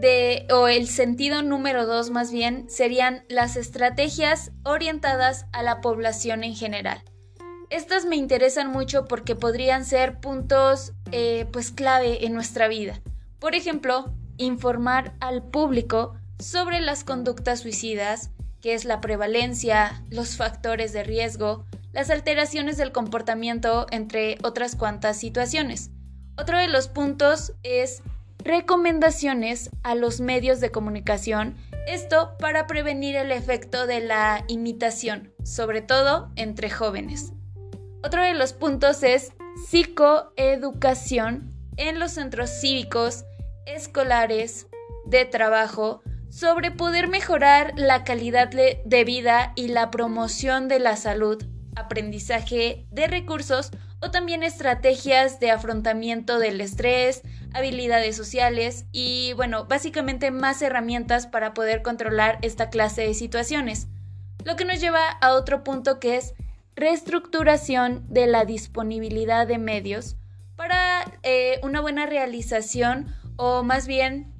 de, 0.02 0.48
o 0.50 0.68
el 0.68 0.88
sentido 0.88 1.44
número 1.44 1.86
dos 1.86 2.10
más 2.10 2.32
bien, 2.32 2.68
serían 2.72 3.24
las 3.30 3.56
estrategias 3.56 4.50
orientadas 4.64 5.46
a 5.52 5.62
la 5.62 5.80
población 5.80 6.44
en 6.44 6.56
general. 6.56 7.04
Estas 7.70 8.06
me 8.06 8.16
interesan 8.16 8.72
mucho 8.72 9.06
porque 9.06 9.36
podrían 9.36 9.86
ser 9.86 10.20
puntos 10.20 10.94
eh, 11.12 11.48
pues 11.52 11.72
clave 11.72 12.26
en 12.26 12.34
nuestra 12.34 12.68
vida. 12.68 13.02
Por 13.40 13.56
ejemplo, 13.56 14.14
informar 14.38 15.16
al 15.20 15.44
público 15.44 16.16
sobre 16.40 16.82
las 16.82 17.04
conductas 17.04 17.62
suicidas, 17.62 18.32
que 18.62 18.74
es 18.74 18.86
la 18.86 19.02
prevalencia, 19.02 20.04
los 20.10 20.38
factores 20.38 20.94
de 20.94 21.04
riesgo, 21.04 21.66
las 21.92 22.10
alteraciones 22.10 22.78
del 22.78 22.92
comportamiento, 22.92 23.86
entre 23.92 24.38
otras 24.44 24.76
cuantas 24.76 25.18
situaciones. 25.18 25.92
Otro 26.38 26.58
de 26.58 26.68
los 26.68 26.88
puntos 26.88 27.54
es 27.64 28.02
recomendaciones 28.40 29.70
a 29.84 29.96
los 29.96 30.20
medios 30.20 30.60
de 30.60 30.72
comunicación, 30.72 31.56
esto 31.88 32.36
para 32.40 32.66
prevenir 32.66 33.16
el 33.16 33.32
efecto 33.32 33.88
de 33.88 34.00
la 34.00 34.44
imitación, 34.48 35.34
sobre 35.44 35.82
todo 35.82 36.32
entre 36.36 36.70
jóvenes. 36.70 37.34
Otro 38.04 38.22
de 38.22 38.34
los 38.34 38.52
puntos 38.52 39.02
es 39.02 39.32
psicoeducación 39.66 41.54
en 41.78 42.00
los 42.00 42.12
centros 42.12 42.50
cívicos, 42.50 43.24
escolares, 43.66 44.68
de 45.06 45.24
trabajo, 45.24 46.02
sobre 46.30 46.72
poder 46.72 47.08
mejorar 47.08 47.74
la 47.78 48.04
calidad 48.04 48.50
de 48.50 49.04
vida 49.06 49.54
y 49.56 49.70
la 49.70 49.90
promoción 49.90 50.68
de 50.68 50.80
la 50.80 50.98
salud, 50.98 51.42
aprendizaje 51.78 52.86
de 52.92 53.08
recursos 53.08 53.72
o 54.02 54.12
también 54.12 54.44
estrategias 54.44 55.40
de 55.40 55.52
afrontamiento 55.52 56.40
del 56.40 56.60
estrés, 56.60 57.22
habilidades 57.54 58.18
sociales 58.18 58.86
y 58.92 59.32
bueno, 59.38 59.66
básicamente 59.66 60.30
más 60.30 60.62
herramientas 60.62 61.26
para 61.26 61.54
poder 61.54 61.82
controlar 61.82 62.38
esta 62.42 62.70
clase 62.70 63.04
de 63.04 63.14
situaciones. 63.14 63.88
Lo 64.44 64.58
que 64.58 64.66
nos 64.66 64.82
lleva 64.82 65.08
a 65.22 65.34
otro 65.34 65.64
punto 65.64 66.02
que 66.02 66.18
es 66.18 66.34
reestructuración 66.76 68.06
de 68.10 68.28
la 68.28 68.46
disponibilidad 68.46 69.48
de 69.48 69.58
medios 69.58 70.18
para 70.56 71.06
eh, 71.24 71.60
una 71.64 71.82
buena 71.82 72.06
realización 72.06 73.08
o 73.36 73.64
más 73.64 73.88
bien 73.88 74.34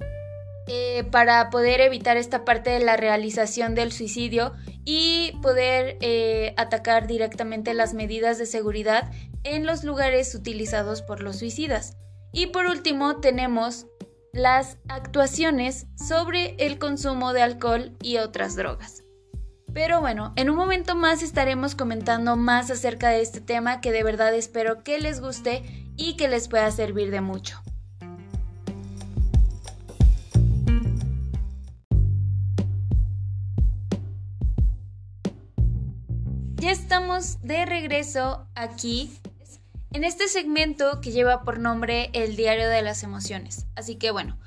eh, 0.66 1.04
para 1.10 1.50
poder 1.50 1.80
evitar 1.80 2.16
esta 2.16 2.44
parte 2.44 2.70
de 2.70 2.80
la 2.80 2.96
realización 2.96 3.74
del 3.74 3.92
suicidio 3.92 4.54
y 4.84 5.32
poder 5.42 5.98
eh, 6.00 6.54
atacar 6.56 7.06
directamente 7.06 7.74
las 7.74 7.92
medidas 7.92 8.38
de 8.38 8.46
seguridad 8.46 9.12
en 9.42 9.66
los 9.66 9.84
lugares 9.84 10.34
utilizados 10.34 11.02
por 11.02 11.22
los 11.22 11.38
suicidas. 11.38 11.98
Y 12.32 12.46
por 12.46 12.66
último 12.66 13.20
tenemos 13.20 13.86
las 14.32 14.78
actuaciones 14.88 15.86
sobre 15.96 16.56
el 16.58 16.78
consumo 16.78 17.32
de 17.32 17.42
alcohol 17.42 17.96
y 18.02 18.16
otras 18.16 18.56
drogas. 18.56 19.03
Pero 19.74 20.00
bueno, 20.00 20.32
en 20.36 20.50
un 20.50 20.56
momento 20.56 20.94
más 20.94 21.20
estaremos 21.20 21.74
comentando 21.74 22.36
más 22.36 22.70
acerca 22.70 23.08
de 23.08 23.20
este 23.22 23.40
tema 23.40 23.80
que 23.80 23.90
de 23.90 24.04
verdad 24.04 24.32
espero 24.32 24.84
que 24.84 25.00
les 25.00 25.20
guste 25.20 25.64
y 25.96 26.16
que 26.16 26.28
les 26.28 26.46
pueda 26.46 26.70
servir 26.70 27.10
de 27.10 27.20
mucho. 27.20 27.60
Ya 36.54 36.70
estamos 36.70 37.42
de 37.42 37.66
regreso 37.66 38.46
aquí 38.54 39.18
en 39.92 40.04
este 40.04 40.28
segmento 40.28 41.00
que 41.00 41.10
lleva 41.10 41.42
por 41.42 41.58
nombre 41.58 42.10
El 42.12 42.36
Diario 42.36 42.68
de 42.68 42.80
las 42.82 43.02
Emociones. 43.02 43.66
Así 43.74 43.96
que 43.96 44.12
bueno, 44.12 44.38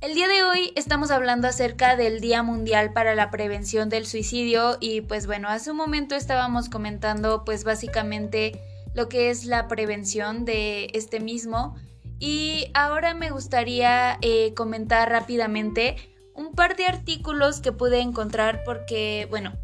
el 0.00 0.14
día 0.14 0.28
de 0.28 0.44
hoy 0.44 0.72
estamos 0.76 1.10
hablando 1.10 1.48
acerca 1.48 1.96
del 1.96 2.20
Día 2.20 2.42
Mundial 2.42 2.92
para 2.92 3.14
la 3.14 3.30
Prevención 3.30 3.88
del 3.88 4.06
Suicidio 4.06 4.76
y 4.80 5.00
pues 5.00 5.26
bueno, 5.26 5.48
hace 5.48 5.70
un 5.70 5.76
momento 5.76 6.14
estábamos 6.14 6.68
comentando 6.68 7.44
pues 7.44 7.64
básicamente 7.64 8.60
lo 8.94 9.08
que 9.08 9.30
es 9.30 9.46
la 9.46 9.68
prevención 9.68 10.44
de 10.44 10.90
este 10.92 11.20
mismo 11.20 11.76
y 12.18 12.70
ahora 12.74 13.14
me 13.14 13.30
gustaría 13.30 14.18
eh, 14.20 14.52
comentar 14.54 15.10
rápidamente 15.10 15.96
un 16.34 16.52
par 16.52 16.76
de 16.76 16.86
artículos 16.86 17.60
que 17.60 17.72
pude 17.72 18.00
encontrar 18.00 18.62
porque 18.64 19.26
bueno, 19.30 19.54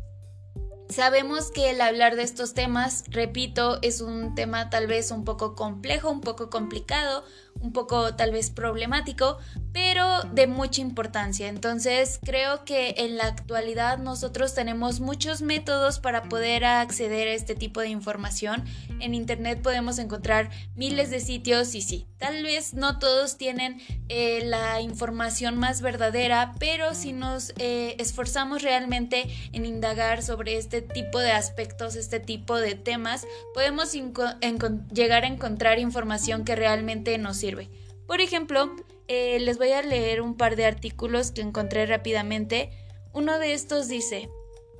Sabemos 0.92 1.50
que 1.50 1.70
el 1.70 1.80
hablar 1.80 2.16
de 2.16 2.22
estos 2.22 2.52
temas, 2.52 3.04
repito, 3.08 3.78
es 3.80 4.02
un 4.02 4.34
tema 4.34 4.68
tal 4.68 4.86
vez 4.86 5.10
un 5.10 5.24
poco 5.24 5.54
complejo, 5.54 6.10
un 6.10 6.20
poco 6.20 6.50
complicado, 6.50 7.24
un 7.62 7.72
poco 7.72 8.14
tal 8.14 8.32
vez 8.32 8.50
problemático, 8.50 9.38
pero 9.72 10.22
de 10.32 10.46
mucha 10.46 10.80
importancia. 10.80 11.48
Entonces 11.48 12.18
creo 12.22 12.64
que 12.64 12.94
en 12.98 13.16
la 13.16 13.24
actualidad 13.24 13.98
nosotros 13.98 14.54
tenemos 14.54 15.00
muchos 15.00 15.40
métodos 15.40 15.98
para 15.98 16.24
poder 16.24 16.64
acceder 16.64 17.28
a 17.28 17.32
este 17.32 17.54
tipo 17.54 17.80
de 17.80 17.88
información. 17.88 18.64
En 19.00 19.14
Internet 19.14 19.62
podemos 19.62 19.98
encontrar 19.98 20.50
miles 20.74 21.10
de 21.10 21.20
sitios 21.20 21.74
y 21.74 21.82
sí, 21.82 22.06
tal 22.18 22.42
vez 22.42 22.74
no 22.74 22.98
todos 22.98 23.38
tienen 23.38 23.80
eh, 24.08 24.42
la 24.44 24.80
información 24.80 25.56
más 25.56 25.80
verdadera, 25.80 26.54
pero 26.58 26.94
si 26.94 27.12
nos 27.12 27.54
eh, 27.58 27.96
esforzamos 27.98 28.62
realmente 28.62 29.28
en 29.52 29.64
indagar 29.64 30.22
sobre 30.22 30.56
este 30.56 30.81
tipo 30.82 31.18
de 31.18 31.32
aspectos, 31.32 31.96
este 31.96 32.20
tipo 32.20 32.56
de 32.56 32.74
temas, 32.74 33.26
podemos 33.54 33.92
llegar 33.92 35.24
a 35.24 35.28
encontrar 35.28 35.78
información 35.78 36.44
que 36.44 36.56
realmente 36.56 37.16
nos 37.18 37.36
sirve. 37.36 37.70
Por 38.06 38.20
ejemplo, 38.20 38.74
eh, 39.08 39.40
les 39.40 39.58
voy 39.58 39.72
a 39.72 39.82
leer 39.82 40.20
un 40.20 40.36
par 40.36 40.56
de 40.56 40.64
artículos 40.64 41.30
que 41.32 41.40
encontré 41.40 41.86
rápidamente. 41.86 42.70
Uno 43.12 43.38
de 43.38 43.54
estos 43.54 43.88
dice, 43.88 44.28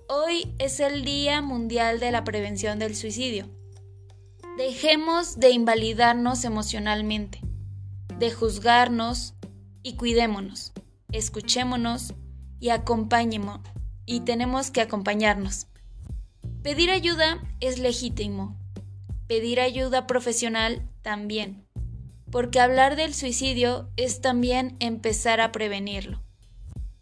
hoy 0.08 0.54
es 0.58 0.80
el 0.80 1.04
Día 1.04 1.42
Mundial 1.42 2.00
de 2.00 2.12
la 2.12 2.24
Prevención 2.24 2.78
del 2.78 2.94
Suicidio. 2.94 3.48
Dejemos 4.56 5.40
de 5.40 5.50
invalidarnos 5.50 6.44
emocionalmente, 6.44 7.40
de 8.18 8.30
juzgarnos 8.30 9.34
y 9.82 9.96
cuidémonos, 9.96 10.72
escuchémonos 11.10 12.14
y 12.60 12.68
acompañemos, 12.68 13.60
y 14.04 14.20
tenemos 14.20 14.70
que 14.70 14.82
acompañarnos. 14.82 15.66
Pedir 16.62 16.90
ayuda 16.90 17.42
es 17.60 17.78
legítimo, 17.78 18.56
pedir 19.26 19.60
ayuda 19.60 20.06
profesional 20.06 20.88
también 21.02 21.66
porque 22.32 22.60
hablar 22.60 22.96
del 22.96 23.14
suicidio 23.14 23.90
es 23.96 24.22
también 24.22 24.74
empezar 24.80 25.40
a 25.40 25.52
prevenirlo. 25.52 26.22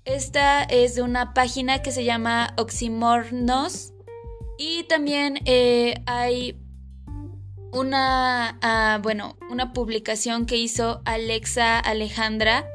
Esta 0.04 0.64
es 0.64 0.96
de 0.96 1.02
una 1.02 1.32
página 1.34 1.82
que 1.82 1.92
se 1.92 2.04
llama 2.04 2.52
Oxymornos 2.58 3.92
y 4.58 4.82
también 4.84 5.38
eh, 5.44 6.02
hay 6.06 6.60
una, 7.72 8.58
ah, 8.60 8.98
bueno, 9.00 9.36
una 9.48 9.72
publicación 9.72 10.46
que 10.46 10.56
hizo 10.56 11.00
Alexa 11.04 11.78
Alejandra 11.78 12.66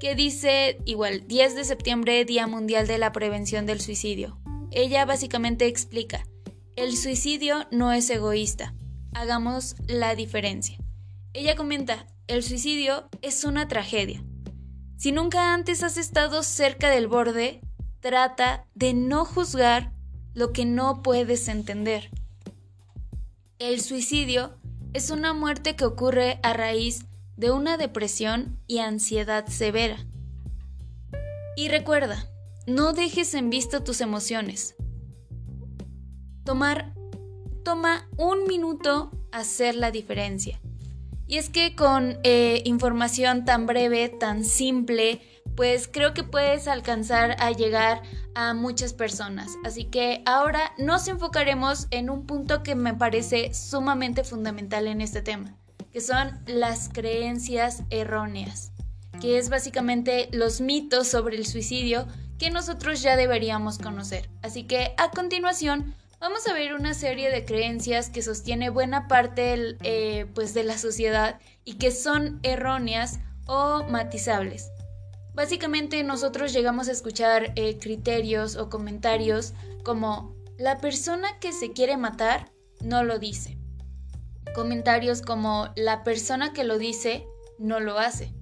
que 0.00 0.16
dice 0.16 0.78
igual 0.84 1.28
10 1.28 1.54
de 1.54 1.64
septiembre 1.64 2.24
Día 2.24 2.48
Mundial 2.48 2.88
de 2.88 2.98
la 2.98 3.12
Prevención 3.12 3.64
del 3.64 3.80
Suicidio. 3.80 4.41
Ella 4.74 5.04
básicamente 5.04 5.66
explica, 5.66 6.26
el 6.76 6.96
suicidio 6.96 7.66
no 7.70 7.92
es 7.92 8.08
egoísta, 8.08 8.74
hagamos 9.12 9.76
la 9.86 10.14
diferencia. 10.14 10.78
Ella 11.34 11.56
comenta, 11.56 12.06
el 12.26 12.42
suicidio 12.42 13.10
es 13.20 13.44
una 13.44 13.68
tragedia. 13.68 14.24
Si 14.96 15.12
nunca 15.12 15.52
antes 15.52 15.82
has 15.82 15.98
estado 15.98 16.42
cerca 16.42 16.88
del 16.88 17.06
borde, 17.06 17.60
trata 18.00 18.64
de 18.74 18.94
no 18.94 19.26
juzgar 19.26 19.92
lo 20.32 20.52
que 20.52 20.64
no 20.64 21.02
puedes 21.02 21.48
entender. 21.48 22.10
El 23.58 23.82
suicidio 23.82 24.56
es 24.94 25.10
una 25.10 25.34
muerte 25.34 25.76
que 25.76 25.84
ocurre 25.84 26.40
a 26.42 26.54
raíz 26.54 27.04
de 27.36 27.50
una 27.50 27.76
depresión 27.76 28.58
y 28.66 28.78
ansiedad 28.78 29.46
severa. 29.48 29.98
Y 31.56 31.68
recuerda, 31.68 32.31
no 32.66 32.92
dejes 32.92 33.34
en 33.34 33.50
vista 33.50 33.82
tus 33.82 34.00
emociones. 34.00 34.74
Tomar, 36.44 36.94
toma 37.64 38.08
un 38.16 38.46
minuto 38.46 39.10
hacer 39.32 39.74
la 39.74 39.90
diferencia. 39.90 40.60
Y 41.26 41.38
es 41.38 41.48
que 41.48 41.74
con 41.74 42.18
eh, 42.24 42.62
información 42.64 43.44
tan 43.44 43.66
breve, 43.66 44.08
tan 44.08 44.44
simple, 44.44 45.20
pues 45.56 45.88
creo 45.88 46.14
que 46.14 46.24
puedes 46.24 46.68
alcanzar 46.68 47.36
a 47.38 47.50
llegar 47.52 48.02
a 48.34 48.54
muchas 48.54 48.92
personas. 48.92 49.50
Así 49.64 49.84
que 49.84 50.22
ahora 50.26 50.72
nos 50.78 51.08
enfocaremos 51.08 51.86
en 51.90 52.10
un 52.10 52.26
punto 52.26 52.62
que 52.62 52.74
me 52.74 52.94
parece 52.94 53.54
sumamente 53.54 54.24
fundamental 54.24 54.86
en 54.86 55.00
este 55.00 55.22
tema, 55.22 55.56
que 55.92 56.00
son 56.00 56.40
las 56.46 56.88
creencias 56.88 57.82
erróneas, 57.90 58.72
que 59.20 59.38
es 59.38 59.48
básicamente 59.48 60.28
los 60.32 60.60
mitos 60.60 61.08
sobre 61.08 61.36
el 61.36 61.46
suicidio 61.46 62.06
que 62.42 62.50
nosotros 62.50 63.00
ya 63.02 63.16
deberíamos 63.16 63.78
conocer. 63.78 64.28
Así 64.42 64.64
que 64.64 64.96
a 64.96 65.12
continuación 65.12 65.94
vamos 66.18 66.48
a 66.48 66.52
ver 66.52 66.74
una 66.74 66.92
serie 66.92 67.30
de 67.30 67.44
creencias 67.44 68.10
que 68.10 68.20
sostiene 68.20 68.68
buena 68.68 69.06
parte 69.06 69.76
eh, 69.84 70.26
pues 70.34 70.52
de 70.52 70.64
la 70.64 70.76
sociedad 70.76 71.38
y 71.64 71.74
que 71.74 71.92
son 71.92 72.40
erróneas 72.42 73.20
o 73.46 73.84
matizables. 73.84 74.72
Básicamente 75.34 76.02
nosotros 76.02 76.52
llegamos 76.52 76.88
a 76.88 76.92
escuchar 76.92 77.52
eh, 77.54 77.78
criterios 77.78 78.56
o 78.56 78.68
comentarios 78.68 79.54
como 79.84 80.34
la 80.58 80.78
persona 80.78 81.38
que 81.38 81.52
se 81.52 81.70
quiere 81.70 81.96
matar 81.96 82.50
no 82.80 83.04
lo 83.04 83.20
dice. 83.20 83.56
Comentarios 84.52 85.22
como 85.22 85.68
la 85.76 86.02
persona 86.02 86.52
que 86.52 86.64
lo 86.64 86.78
dice 86.78 87.24
no 87.60 87.78
lo 87.78 88.00
hace. 88.00 88.34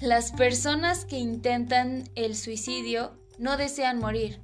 Las 0.00 0.30
personas 0.30 1.06
que 1.06 1.18
intentan 1.18 2.04
el 2.16 2.36
suicidio 2.36 3.18
no 3.38 3.56
desean 3.56 3.98
morir, 3.98 4.42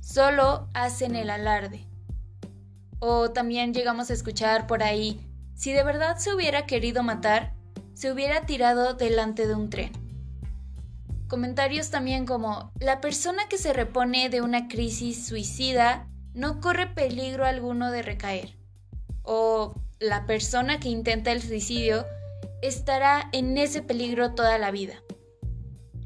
solo 0.00 0.70
hacen 0.72 1.14
el 1.14 1.28
alarde. 1.28 1.86
O 2.98 3.32
también 3.32 3.74
llegamos 3.74 4.08
a 4.08 4.14
escuchar 4.14 4.66
por 4.66 4.82
ahí, 4.82 5.20
si 5.54 5.74
de 5.74 5.84
verdad 5.84 6.16
se 6.16 6.34
hubiera 6.34 6.64
querido 6.64 7.02
matar, 7.02 7.52
se 7.92 8.10
hubiera 8.10 8.46
tirado 8.46 8.94
delante 8.94 9.46
de 9.46 9.54
un 9.54 9.68
tren. 9.68 9.92
Comentarios 11.28 11.90
también 11.90 12.24
como, 12.24 12.72
la 12.80 13.02
persona 13.02 13.48
que 13.50 13.58
se 13.58 13.74
repone 13.74 14.30
de 14.30 14.40
una 14.40 14.68
crisis 14.68 15.26
suicida 15.26 16.08
no 16.32 16.62
corre 16.62 16.86
peligro 16.86 17.44
alguno 17.44 17.90
de 17.90 18.00
recaer. 18.00 18.56
O 19.22 19.74
la 20.00 20.24
persona 20.24 20.80
que 20.80 20.88
intenta 20.88 21.30
el 21.30 21.42
suicidio 21.42 22.06
estará 22.62 23.28
en 23.32 23.58
ese 23.58 23.82
peligro 23.82 24.34
toda 24.34 24.58
la 24.58 24.70
vida. 24.70 24.94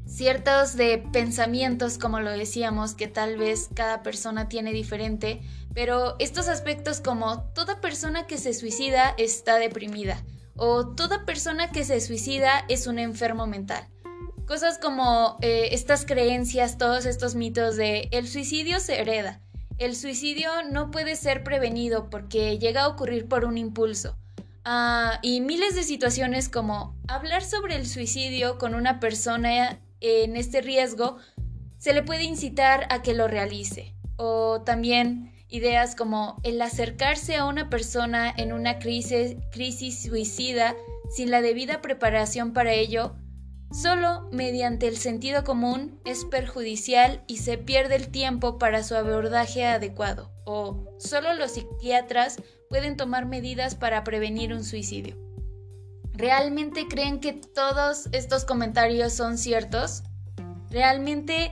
Ciertos 0.05 0.75
de 0.75 0.97
pensamientos, 1.13 1.97
como 1.97 2.19
lo 2.19 2.31
decíamos, 2.31 2.93
que 2.95 3.07
tal 3.07 3.37
vez 3.37 3.69
cada 3.73 4.03
persona 4.03 4.49
tiene 4.49 4.73
diferente, 4.73 5.41
pero 5.73 6.15
estos 6.19 6.47
aspectos 6.47 7.01
como 7.01 7.43
toda 7.53 7.81
persona 7.81 8.27
que 8.27 8.37
se 8.37 8.53
suicida 8.53 9.13
está 9.17 9.57
deprimida 9.57 10.23
o 10.55 10.87
toda 10.95 11.25
persona 11.25 11.71
que 11.71 11.83
se 11.83 12.01
suicida 12.01 12.65
es 12.67 12.87
un 12.87 12.99
enfermo 12.99 13.45
mental 13.47 13.87
Cosas 14.47 14.79
como 14.79 15.37
eh, 15.41 15.69
estas 15.73 16.05
creencias, 16.05 16.77
todos 16.77 17.05
estos 17.05 17.35
mitos 17.35 17.75
de 17.75 18.07
el 18.11 18.29
suicidio 18.29 18.79
se 18.79 19.01
hereda. 19.01 19.41
El 19.77 19.93
suicidio 19.93 20.49
no 20.71 20.89
puede 20.89 21.17
ser 21.17 21.43
prevenido 21.43 22.09
porque 22.09 22.57
llega 22.57 22.83
a 22.83 22.87
ocurrir 22.87 23.27
por 23.27 23.43
un 23.43 23.57
impulso. 23.57 24.17
Ah, 24.69 25.19
y 25.21 25.39
miles 25.39 25.75
de 25.75 25.83
situaciones 25.83 26.49
como 26.49 26.93
hablar 27.07 27.41
sobre 27.41 27.77
el 27.77 27.87
suicidio 27.87 28.57
con 28.57 28.75
una 28.75 28.99
persona 28.99 29.79
en 30.01 30.35
este 30.35 30.59
riesgo 30.59 31.19
se 31.77 31.93
le 31.93 32.03
puede 32.03 32.25
incitar 32.25 32.85
a 32.89 33.01
que 33.01 33.13
lo 33.13 33.29
realice. 33.29 33.95
O 34.17 34.63
también 34.65 35.31
ideas 35.47 35.95
como 35.95 36.41
el 36.43 36.61
acercarse 36.61 37.37
a 37.37 37.45
una 37.45 37.69
persona 37.69 38.29
en 38.35 38.51
una 38.51 38.77
crisis, 38.77 39.37
crisis 39.53 40.03
suicida 40.03 40.75
sin 41.15 41.31
la 41.31 41.41
debida 41.41 41.81
preparación 41.81 42.51
para 42.51 42.73
ello 42.73 43.15
Solo 43.71 44.29
mediante 44.31 44.87
el 44.87 44.95
sentido 44.95 45.43
común 45.43 45.99
es 46.05 46.23
perjudicial 46.23 47.23
y 47.27 47.37
se 47.37 47.57
pierde 47.57 47.95
el 47.95 48.07
tiempo 48.07 48.57
para 48.57 48.81
su 48.81 48.95
abordaje 48.95 49.65
adecuado, 49.65 50.31
o 50.45 50.85
solo 50.99 51.33
los 51.33 51.51
psiquiatras 51.51 52.41
pueden 52.69 52.97
tomar 52.97 53.25
medidas 53.25 53.75
para 53.75 54.03
prevenir 54.03 54.53
un 54.53 54.63
suicidio. 54.63 55.15
¿Realmente 56.13 56.87
creen 56.87 57.19
que 57.19 57.33
todos 57.33 58.09
estos 58.11 58.43
comentarios 58.43 59.13
son 59.13 59.37
ciertos? 59.37 60.03
¿Realmente 60.71 61.51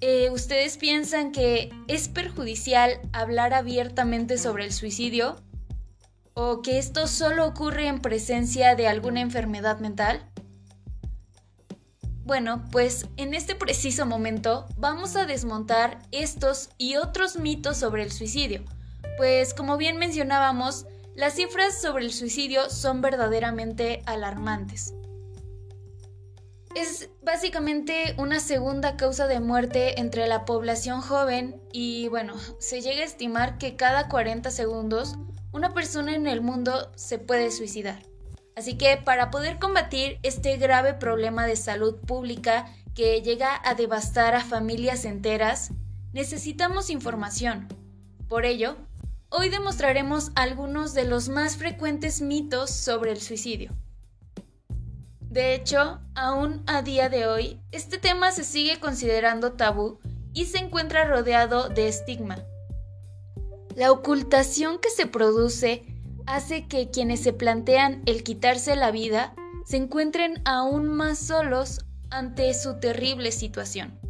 eh, 0.00 0.30
ustedes 0.30 0.78
piensan 0.78 1.32
que 1.32 1.70
es 1.86 2.08
perjudicial 2.08 3.00
hablar 3.12 3.52
abiertamente 3.54 4.38
sobre 4.38 4.64
el 4.64 4.72
suicidio? 4.72 5.36
¿O 6.32 6.62
que 6.62 6.78
esto 6.78 7.06
solo 7.06 7.46
ocurre 7.46 7.88
en 7.88 8.00
presencia 8.00 8.74
de 8.74 8.88
alguna 8.88 9.20
enfermedad 9.20 9.80
mental? 9.80 10.30
Bueno, 12.24 12.64
pues 12.72 13.06
en 13.16 13.34
este 13.34 13.54
preciso 13.54 14.04
momento 14.04 14.66
vamos 14.76 15.14
a 15.14 15.26
desmontar 15.26 16.00
estos 16.10 16.70
y 16.76 16.96
otros 16.96 17.36
mitos 17.36 17.76
sobre 17.76 18.02
el 18.02 18.10
suicidio, 18.10 18.64
pues 19.16 19.54
como 19.54 19.76
bien 19.76 19.96
mencionábamos, 19.96 20.86
las 21.14 21.34
cifras 21.34 21.80
sobre 21.80 22.04
el 22.04 22.12
suicidio 22.12 22.68
son 22.68 23.00
verdaderamente 23.00 24.02
alarmantes. 24.06 24.94
Es 26.74 27.08
básicamente 27.22 28.14
una 28.18 28.38
segunda 28.38 28.96
causa 28.98 29.26
de 29.26 29.40
muerte 29.40 29.98
entre 29.98 30.26
la 30.26 30.44
población 30.44 31.00
joven 31.00 31.62
y 31.72 32.08
bueno, 32.08 32.34
se 32.58 32.82
llega 32.82 33.00
a 33.00 33.06
estimar 33.06 33.56
que 33.56 33.76
cada 33.76 34.08
40 34.08 34.50
segundos 34.50 35.16
una 35.52 35.72
persona 35.72 36.14
en 36.14 36.26
el 36.26 36.42
mundo 36.42 36.92
se 36.94 37.18
puede 37.18 37.50
suicidar. 37.50 38.02
Así 38.56 38.76
que 38.76 38.98
para 38.98 39.30
poder 39.30 39.58
combatir 39.58 40.18
este 40.22 40.58
grave 40.58 40.92
problema 40.92 41.46
de 41.46 41.56
salud 41.56 41.96
pública 42.00 42.66
que 42.94 43.22
llega 43.22 43.58
a 43.64 43.74
devastar 43.74 44.34
a 44.34 44.44
familias 44.44 45.06
enteras, 45.06 45.70
necesitamos 46.12 46.90
información. 46.90 47.68
Por 48.28 48.44
ello, 48.44 48.76
hoy 49.30 49.48
demostraremos 49.48 50.30
algunos 50.34 50.94
de 50.94 51.04
los 51.04 51.28
más 51.28 51.56
frecuentes 51.56 52.20
mitos 52.20 52.70
sobre 52.70 53.12
el 53.12 53.20
suicidio. 53.20 53.72
De 55.20 55.54
hecho, 55.54 56.00
aún 56.14 56.62
a 56.66 56.82
día 56.82 57.08
de 57.08 57.26
hoy, 57.26 57.60
este 57.70 57.98
tema 57.98 58.32
se 58.32 58.44
sigue 58.44 58.80
considerando 58.80 59.52
tabú 59.52 59.98
y 60.32 60.46
se 60.46 60.58
encuentra 60.58 61.04
rodeado 61.04 61.68
de 61.68 61.88
estigma. 61.88 62.38
La 63.74 63.92
ocultación 63.92 64.78
que 64.78 64.88
se 64.88 65.06
produce 65.06 65.84
hace 66.26 66.66
que 66.66 66.90
quienes 66.90 67.20
se 67.20 67.32
plantean 67.32 68.02
el 68.06 68.22
quitarse 68.22 68.76
la 68.76 68.90
vida 68.90 69.34
se 69.66 69.76
encuentren 69.76 70.40
aún 70.44 70.88
más 70.88 71.18
solos 71.18 71.84
ante 72.10 72.54
su 72.54 72.78
terrible 72.78 73.32
situación. 73.32 74.00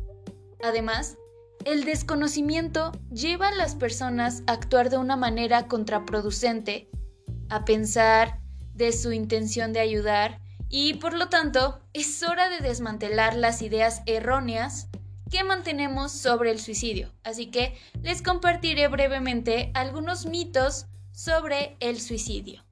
Además, 0.62 1.16
el 1.66 1.84
desconocimiento 1.84 2.92
lleva 3.10 3.48
a 3.48 3.54
las 3.54 3.74
personas 3.74 4.44
a 4.46 4.52
actuar 4.52 4.88
de 4.88 4.98
una 4.98 5.16
manera 5.16 5.66
contraproducente, 5.66 6.88
a 7.48 7.64
pensar 7.64 8.38
de 8.74 8.92
su 8.92 9.10
intención 9.10 9.72
de 9.72 9.80
ayudar 9.80 10.40
y 10.68 10.94
por 10.94 11.12
lo 11.12 11.28
tanto 11.28 11.80
es 11.92 12.22
hora 12.22 12.48
de 12.50 12.60
desmantelar 12.60 13.34
las 13.34 13.62
ideas 13.62 14.02
erróneas 14.06 14.88
que 15.28 15.42
mantenemos 15.42 16.12
sobre 16.12 16.52
el 16.52 16.60
suicidio. 16.60 17.12
Así 17.24 17.50
que 17.50 17.76
les 18.00 18.22
compartiré 18.22 18.86
brevemente 18.86 19.72
algunos 19.74 20.24
mitos 20.24 20.86
sobre 21.10 21.76
el 21.80 22.00
suicidio. 22.00 22.64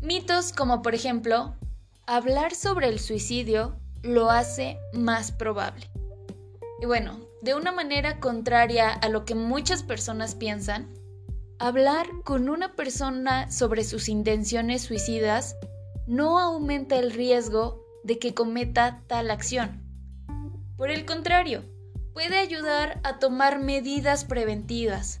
Mitos 0.00 0.54
como 0.54 0.80
por 0.80 0.94
ejemplo, 0.94 1.56
hablar 2.06 2.54
sobre 2.54 2.88
el 2.88 2.98
suicidio 2.98 3.78
lo 4.02 4.30
hace 4.30 4.78
más 4.92 5.32
probable. 5.32 5.90
Y 6.80 6.86
bueno, 6.86 7.20
de 7.42 7.54
una 7.54 7.72
manera 7.72 8.20
contraria 8.20 8.90
a 8.90 9.08
lo 9.08 9.24
que 9.24 9.34
muchas 9.34 9.82
personas 9.82 10.34
piensan, 10.34 10.92
hablar 11.58 12.06
con 12.24 12.48
una 12.48 12.74
persona 12.74 13.50
sobre 13.50 13.84
sus 13.84 14.08
intenciones 14.08 14.82
suicidas 14.82 15.56
no 16.06 16.38
aumenta 16.38 16.96
el 16.96 17.12
riesgo 17.12 17.84
de 18.04 18.18
que 18.18 18.34
cometa 18.34 19.02
tal 19.06 19.30
acción. 19.30 19.82
Por 20.76 20.90
el 20.90 21.04
contrario, 21.04 21.64
puede 22.14 22.38
ayudar 22.38 23.00
a 23.04 23.18
tomar 23.18 23.58
medidas 23.58 24.24
preventivas. 24.24 25.20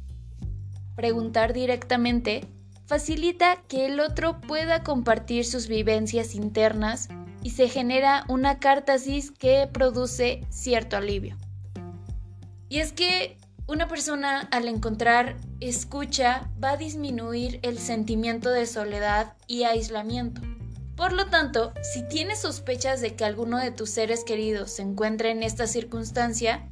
Preguntar 0.96 1.52
directamente 1.52 2.46
facilita 2.86 3.62
que 3.68 3.86
el 3.86 4.00
otro 4.00 4.40
pueda 4.40 4.82
compartir 4.82 5.44
sus 5.44 5.68
vivencias 5.68 6.34
internas 6.34 7.08
y 7.42 7.50
se 7.50 7.68
genera 7.68 8.24
una 8.28 8.58
cártasis 8.58 9.30
que 9.30 9.68
produce 9.72 10.44
cierto 10.50 10.96
alivio. 10.96 11.36
Y 12.68 12.80
es 12.80 12.92
que 12.92 13.38
una 13.66 13.86
persona 13.86 14.48
al 14.50 14.66
encontrar 14.66 15.36
escucha 15.60 16.50
va 16.62 16.70
a 16.70 16.76
disminuir 16.76 17.60
el 17.62 17.78
sentimiento 17.78 18.50
de 18.50 18.66
soledad 18.66 19.34
y 19.46 19.64
aislamiento. 19.64 20.40
Por 20.96 21.12
lo 21.12 21.26
tanto, 21.26 21.72
si 21.82 22.02
tienes 22.08 22.40
sospechas 22.40 23.00
de 23.00 23.14
que 23.14 23.24
alguno 23.24 23.58
de 23.58 23.70
tus 23.70 23.90
seres 23.90 24.24
queridos 24.24 24.72
se 24.72 24.82
encuentra 24.82 25.28
en 25.28 25.42
esta 25.42 25.66
circunstancia, 25.66 26.68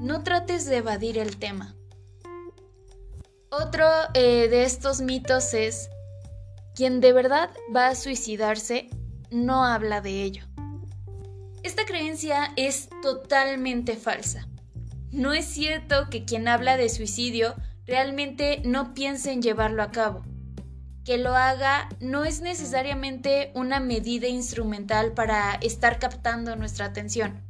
no 0.00 0.22
trates 0.22 0.66
de 0.66 0.78
evadir 0.78 1.18
el 1.18 1.38
tema. 1.38 1.74
Otro 3.50 3.86
eh, 4.14 4.48
de 4.48 4.64
estos 4.64 5.00
mitos 5.00 5.54
es, 5.54 5.88
quien 6.74 7.00
de 7.00 7.12
verdad 7.12 7.50
va 7.74 7.88
a 7.88 7.94
suicidarse 7.94 8.90
no 9.30 9.64
habla 9.64 10.00
de 10.00 10.22
ello. 10.22 10.44
Esta 11.62 11.84
creencia 11.84 12.52
es 12.56 12.88
totalmente 13.02 13.96
falsa. 13.96 14.48
No 15.10 15.32
es 15.32 15.44
cierto 15.44 16.08
que 16.08 16.24
quien 16.24 16.48
habla 16.48 16.76
de 16.76 16.88
suicidio 16.88 17.54
realmente 17.86 18.62
no 18.64 18.94
piense 18.94 19.32
en 19.32 19.42
llevarlo 19.42 19.82
a 19.82 19.90
cabo. 19.90 20.24
Que 21.04 21.18
lo 21.18 21.34
haga 21.34 21.88
no 22.00 22.24
es 22.24 22.40
necesariamente 22.40 23.50
una 23.54 23.80
medida 23.80 24.28
instrumental 24.28 25.12
para 25.12 25.54
estar 25.54 25.98
captando 25.98 26.56
nuestra 26.56 26.86
atención. 26.86 27.42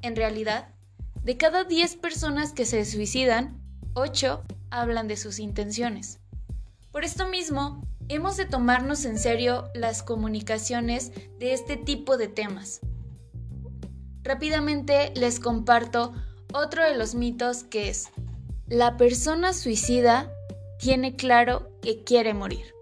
En 0.00 0.16
realidad, 0.16 0.68
de 1.22 1.36
cada 1.36 1.64
10 1.64 1.96
personas 1.96 2.52
que 2.52 2.64
se 2.64 2.84
suicidan, 2.84 3.60
8 3.94 4.44
hablan 4.70 5.08
de 5.08 5.16
sus 5.16 5.38
intenciones. 5.38 6.20
Por 6.90 7.04
esto 7.04 7.28
mismo, 7.28 7.82
hemos 8.08 8.36
de 8.36 8.44
tomarnos 8.44 9.04
en 9.04 9.18
serio 9.18 9.70
las 9.74 10.02
comunicaciones 10.02 11.12
de 11.38 11.52
este 11.52 11.76
tipo 11.76 12.16
de 12.16 12.28
temas. 12.28 12.80
Rápidamente 14.22 15.12
les 15.16 15.40
comparto 15.40 16.12
otro 16.52 16.84
de 16.84 16.96
los 16.96 17.14
mitos 17.14 17.64
que 17.64 17.88
es, 17.88 18.08
la 18.68 18.96
persona 18.96 19.52
suicida 19.52 20.32
tiene 20.78 21.16
claro 21.16 21.70
que 21.82 22.04
quiere 22.04 22.34
morir. 22.34 22.74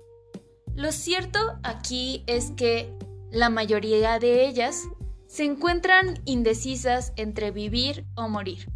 Lo 0.74 0.92
cierto 0.92 1.38
aquí 1.62 2.24
es 2.26 2.52
que 2.52 2.94
la 3.30 3.50
mayoría 3.50 4.18
de 4.18 4.46
ellas 4.46 4.84
se 5.26 5.44
encuentran 5.44 6.20
indecisas 6.24 7.12
entre 7.16 7.50
vivir 7.50 8.04
o 8.16 8.28
morir. 8.28 8.68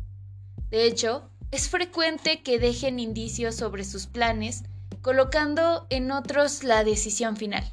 De 0.71 0.87
hecho, 0.87 1.31
es 1.51 1.69
frecuente 1.69 2.43
que 2.43 2.59
dejen 2.59 2.99
indicios 2.99 3.55
sobre 3.55 3.85
sus 3.85 4.07
planes, 4.07 4.65
colocando 5.03 5.87
en 5.91 6.11
otros 6.11 6.65
la 6.65 6.85
decisión 6.85 7.37
final. 7.37 7.65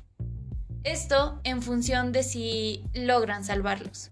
Esto 0.83 1.39
en 1.43 1.61
función 1.61 2.11
de 2.11 2.23
si 2.23 2.83
logran 2.93 3.43
salvarlos. 3.43 4.11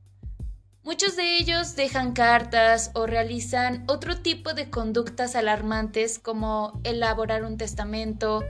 Muchos 0.83 1.15
de 1.15 1.37
ellos 1.37 1.75
dejan 1.75 2.13
cartas 2.13 2.91
o 2.93 3.05
realizan 3.05 3.83
otro 3.87 4.21
tipo 4.21 4.53
de 4.53 4.69
conductas 4.69 5.35
alarmantes 5.35 6.19
como 6.19 6.79
elaborar 6.83 7.43
un 7.43 7.57
testamento, 7.57 8.43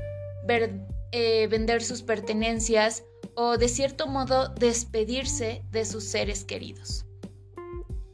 eh, 1.12 1.48
vender 1.48 1.84
sus 1.84 2.04
pertenencias 2.04 3.04
o 3.36 3.58
de 3.58 3.68
cierto 3.68 4.08
modo 4.08 4.50
despedirse 4.50 5.64
de 5.72 5.86
sus 5.86 6.04
seres 6.04 6.44
queridos. 6.44 7.06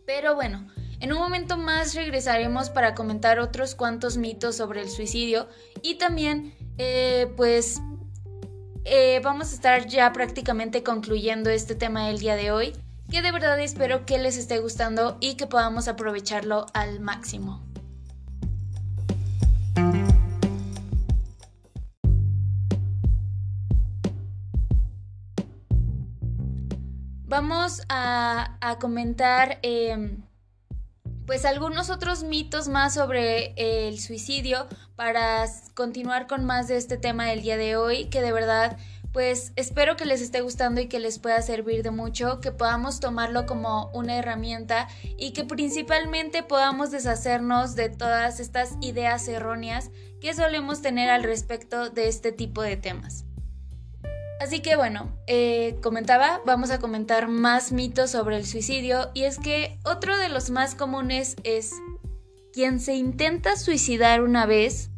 Pero 0.06 0.36
bueno, 0.36 0.68
en 1.00 1.14
un 1.14 1.20
momento 1.20 1.58
más 1.58 1.96
regresaremos 1.96 2.70
para 2.70 2.96
comentar 2.96 3.40
otros 3.40 3.76
cuantos 3.76 4.18
mitos 4.18 4.56
sobre 4.56 4.82
el 4.82 4.90
suicidio 4.90 5.48
y 5.82 5.96
también 5.96 6.54
eh, 6.78 7.32
pues 7.38 7.82
eh, 8.86 9.20
vamos 9.24 9.52
a 9.52 9.56
estar 9.56 9.88
ya 9.88 10.12
prácticamente 10.14 10.84
concluyendo 10.84 11.50
este 11.50 11.76
tema 11.76 12.08
del 12.08 12.20
día 12.20 12.36
de 12.36 12.52
hoy, 12.52 12.74
que 13.10 13.22
de 13.22 13.32
verdad 13.32 13.60
espero 13.60 14.06
que 14.06 14.18
les 14.18 14.38
esté 14.38 14.60
gustando 14.60 15.18
y 15.20 15.36
que 15.36 15.48
podamos 15.48 15.88
aprovecharlo 15.88 16.68
al 16.74 17.00
máximo. 17.00 17.66
vamos 27.36 27.82
a, 27.90 28.78
comentar 28.80 29.60
em, 29.62 30.22
pues 31.26 31.46
algunos 31.46 31.90
otros 31.90 32.24
mitos 32.24 32.68
más 32.68 32.94
sobre 32.94 33.54
el 33.58 34.00
suicidio 34.00 34.68
para 34.96 35.46
continuar 35.74 36.28
con 36.28 36.46
más 36.46 36.68
de 36.68 36.78
este 36.78 36.98
tema 36.98 37.26
del 37.26 37.42
día 37.42 37.58
de 37.58 37.76
hoy 37.76 38.06
que 38.06 38.22
de 38.22 38.32
verdad 38.32 38.78
pues 39.16 39.54
espero 39.56 39.96
que 39.96 40.04
les 40.04 40.20
esté 40.20 40.42
gustando 40.42 40.82
y 40.82 40.88
que 40.88 41.00
les 41.00 41.20
pueda 41.20 41.42
servir 41.42 41.84
de 41.84 41.92
mucho, 41.92 42.42
que 42.42 42.52
podamos 42.52 43.00
tomarlo 43.00 43.46
como 43.46 43.90
una 43.94 44.18
herramienta 44.18 44.90
y 45.18 45.32
que 45.32 45.46
principalmente 45.46 46.44
podamos 46.44 46.92
deshacernos 46.92 47.76
de 47.76 47.88
todas 47.88 48.42
estas 48.42 48.74
ideas 48.82 49.26
erróneas 49.30 49.90
que 50.20 50.34
solemos 50.34 50.82
tener 50.82 51.10
al 51.10 51.24
respecto 51.24 51.90
de 51.90 52.10
este 52.10 52.34
tipo 52.34 52.62
de 52.62 52.76
temas. 52.76 53.24
Así 54.40 54.62
que 54.62 54.76
bueno, 54.76 55.18
eh, 55.28 55.78
comentaba, 55.82 56.42
vamos 56.46 56.70
a 56.70 56.80
comentar 56.80 57.28
más 57.28 57.72
mitos 57.72 58.12
sobre 58.12 58.36
el 58.38 58.46
suicidio 58.46 59.10
y 59.14 59.24
es 59.24 59.40
que 59.40 59.80
otro 59.86 60.18
de 60.18 60.30
los 60.30 60.50
más 60.50 60.76
comunes 60.76 61.36
es, 61.44 61.72
quien 62.52 62.80
se 62.80 62.96
intenta 62.96 63.56
suicidar 63.56 64.22
una 64.22 64.46
vez, 64.46 64.90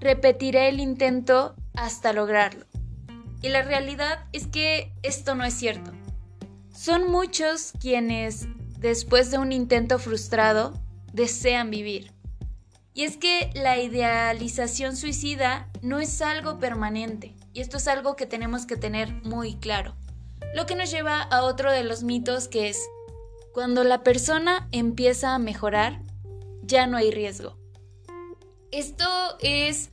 repetirá 0.00 0.66
el 0.68 0.80
intento 0.80 1.54
hasta 1.74 2.12
lograrlo. 2.12 2.64
Y 3.42 3.48
la 3.48 3.62
realidad 3.62 4.24
es 4.32 4.46
que 4.46 4.92
esto 5.02 5.34
no 5.34 5.44
es 5.44 5.54
cierto. 5.54 5.92
Son 6.72 7.10
muchos 7.10 7.72
quienes, 7.80 8.46
después 8.78 9.30
de 9.30 9.38
un 9.38 9.52
intento 9.52 9.98
frustrado, 9.98 10.72
desean 11.12 11.70
vivir. 11.70 12.12
Y 12.94 13.04
es 13.04 13.16
que 13.16 13.50
la 13.54 13.78
idealización 13.78 14.96
suicida 14.96 15.70
no 15.80 15.98
es 15.98 16.20
algo 16.20 16.58
permanente. 16.58 17.34
Y 17.52 17.60
esto 17.60 17.78
es 17.78 17.88
algo 17.88 18.16
que 18.16 18.26
tenemos 18.26 18.66
que 18.66 18.76
tener 18.76 19.12
muy 19.24 19.56
claro. 19.56 19.94
Lo 20.54 20.66
que 20.66 20.74
nos 20.74 20.90
lleva 20.90 21.22
a 21.22 21.42
otro 21.42 21.72
de 21.72 21.84
los 21.84 22.02
mitos 22.02 22.48
que 22.48 22.68
es, 22.68 22.78
cuando 23.54 23.84
la 23.84 24.02
persona 24.02 24.68
empieza 24.72 25.34
a 25.34 25.38
mejorar, 25.38 26.00
ya 26.62 26.86
no 26.86 26.96
hay 26.96 27.10
riesgo. 27.10 27.56
Esto 28.70 29.06
es 29.40 29.90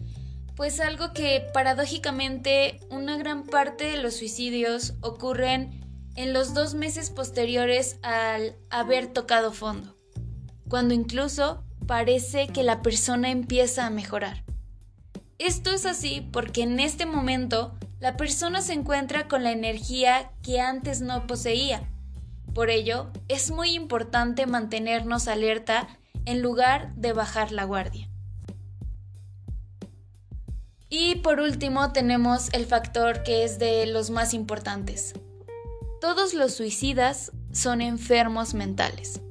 pues 0.55 0.81
algo 0.81 1.13
que 1.13 1.47
paradójicamente 1.53 2.81
una 2.89 3.17
gran 3.17 3.45
parte 3.45 3.85
de 3.85 3.97
los 3.97 4.15
suicidios 4.15 4.95
ocurren 5.01 5.79
en 6.15 6.33
los 6.33 6.53
dos 6.53 6.73
meses 6.73 7.09
posteriores 7.09 7.97
al 8.01 8.57
haber 8.69 9.07
tocado 9.07 9.53
fondo, 9.53 9.95
cuando 10.67 10.93
incluso 10.93 11.63
parece 11.89 12.49
que 12.49 12.61
la 12.61 12.83
persona 12.83 13.31
empieza 13.31 13.87
a 13.87 13.89
mejorar. 13.89 14.43
Esto 15.39 15.71
es 15.71 15.87
así 15.87 16.21
porque 16.31 16.61
en 16.61 16.79
este 16.79 17.07
momento 17.07 17.75
la 17.99 18.15
persona 18.15 18.61
se 18.61 18.73
encuentra 18.73 19.27
con 19.27 19.43
la 19.43 19.51
energía 19.51 20.31
que 20.43 20.61
antes 20.61 21.01
no 21.01 21.25
poseía. 21.25 21.89
Por 22.53 22.69
ello, 22.69 23.09
es 23.27 23.49
muy 23.49 23.71
importante 23.71 24.45
mantenernos 24.45 25.27
alerta 25.27 25.87
en 26.25 26.43
lugar 26.43 26.93
de 26.93 27.11
bajar 27.13 27.51
la 27.51 27.63
guardia. 27.63 28.07
Y 30.89 31.15
por 31.15 31.39
último 31.39 31.91
tenemos 31.91 32.49
el 32.53 32.67
factor 32.67 33.23
que 33.23 33.43
es 33.43 33.57
de 33.57 33.87
los 33.87 34.11
más 34.11 34.35
importantes. 34.35 35.15
Todos 35.99 36.35
los 36.35 36.53
suicidas 36.53 37.31
son 37.51 37.81
enfermos 37.81 38.53
mentales. 38.53 39.21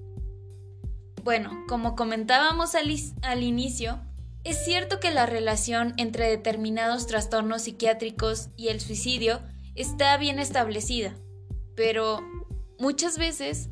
Bueno, 1.28 1.66
como 1.68 1.94
comentábamos 1.94 2.74
al, 2.74 2.90
al 3.20 3.42
inicio, 3.42 4.00
es 4.44 4.64
cierto 4.64 4.98
que 4.98 5.10
la 5.10 5.26
relación 5.26 5.92
entre 5.98 6.26
determinados 6.26 7.06
trastornos 7.06 7.64
psiquiátricos 7.64 8.48
y 8.56 8.68
el 8.68 8.80
suicidio 8.80 9.42
está 9.74 10.16
bien 10.16 10.38
establecida, 10.38 11.14
pero 11.76 12.22
muchas 12.78 13.18
veces 13.18 13.68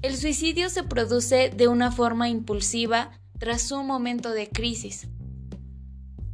el 0.00 0.16
suicidio 0.16 0.70
se 0.70 0.84
produce 0.84 1.50
de 1.50 1.68
una 1.68 1.92
forma 1.92 2.30
impulsiva 2.30 3.10
tras 3.38 3.70
un 3.72 3.86
momento 3.86 4.30
de 4.30 4.48
crisis. 4.48 5.06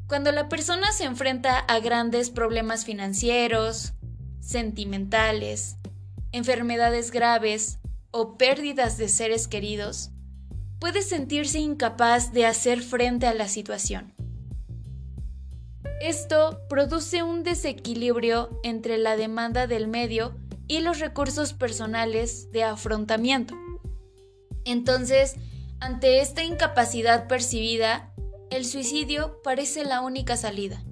Cuando 0.07 0.31
la 0.31 0.49
persona 0.49 0.93
se 0.93 1.07
enfrenta 1.07 1.59
a 1.59 1.81
grandes 1.81 2.31
problemas 2.31 2.85
financieros, 2.85 3.95
sentimentales, 4.39 5.77
enfermedades 6.31 7.11
graves 7.11 7.81
o 8.13 8.39
pérdidas 8.39 8.97
de 8.97 9.09
seres 9.09 9.49
queridos, 9.49 10.13
puede 10.83 11.03
sentirse 11.03 11.61
incapaz 11.61 12.33
de 12.33 12.45
hacer 12.45 12.83
frente 12.83 13.29
a 13.29 13.35
la 13.35 13.47
situación. 13.47 14.13
Esto 16.01 16.59
produce 16.69 17.23
un 17.23 17.45
desequilibrio 17.45 18.59
entre 18.65 18.99
la 18.99 19.17
demanda 19.17 19.69
del 19.69 19.87
medio 19.87 20.35
y 20.67 20.81
los 20.81 20.99
recursos 20.99 21.53
personales 21.53 22.51
de 22.51 22.65
afrontamiento. 22.65 23.55
Entonces, 24.65 25.37
ante 25.79 26.21
esta 26.21 26.43
incapacidad 26.43 27.29
percibida, 27.29 28.13
el 28.51 28.65
suicidio 28.65 29.41
parece 29.45 29.85
la 29.85 30.01
única 30.01 30.37
salida. 30.37 30.83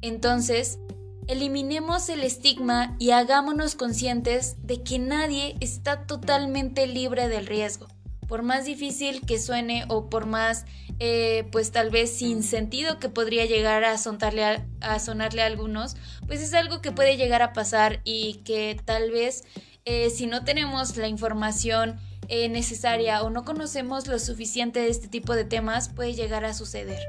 Entonces, 0.00 0.78
eliminemos 1.26 2.08
el 2.08 2.22
estigma 2.22 2.96
y 2.98 3.10
hagámonos 3.10 3.74
conscientes 3.74 4.56
de 4.62 4.82
que 4.82 4.98
nadie 4.98 5.56
está 5.60 6.06
totalmente 6.06 6.86
libre 6.86 7.28
del 7.28 7.46
riesgo 7.46 7.86
por 8.30 8.44
más 8.44 8.64
difícil 8.64 9.26
que 9.26 9.40
suene 9.40 9.84
o 9.88 10.08
por 10.08 10.24
más, 10.24 10.64
eh, 11.00 11.48
pues 11.50 11.72
tal 11.72 11.90
vez 11.90 12.16
sin 12.16 12.44
sentido 12.44 13.00
que 13.00 13.08
podría 13.08 13.44
llegar 13.44 13.82
a, 13.82 13.98
sonarle 13.98 14.62
a, 14.80 14.98
sonarle 15.00 15.42
a 15.42 15.46
algunos, 15.46 15.96
pues 16.28 16.40
es 16.40 16.54
algo 16.54 16.80
que 16.80 16.92
puede 16.92 17.16
llegar 17.16 17.42
a 17.42 17.52
pasar 17.52 18.00
y 18.04 18.34
que 18.44 18.80
tal 18.84 19.10
vez 19.10 19.42
eh, 19.84 20.10
si 20.10 20.28
no 20.28 20.44
tenemos 20.44 20.96
la 20.96 21.08
información 21.08 21.98
eh, 22.28 22.48
necesaria 22.48 23.20
o 23.24 23.30
no 23.30 23.44
conocemos 23.44 24.06
lo 24.06 24.20
suficiente 24.20 24.78
de 24.78 24.90
este 24.90 25.08
tipo 25.08 25.34
de 25.34 25.44
temas, 25.44 25.88
puede 25.88 26.14
llegar 26.14 26.44
a 26.44 26.54
suceder. 26.54 27.02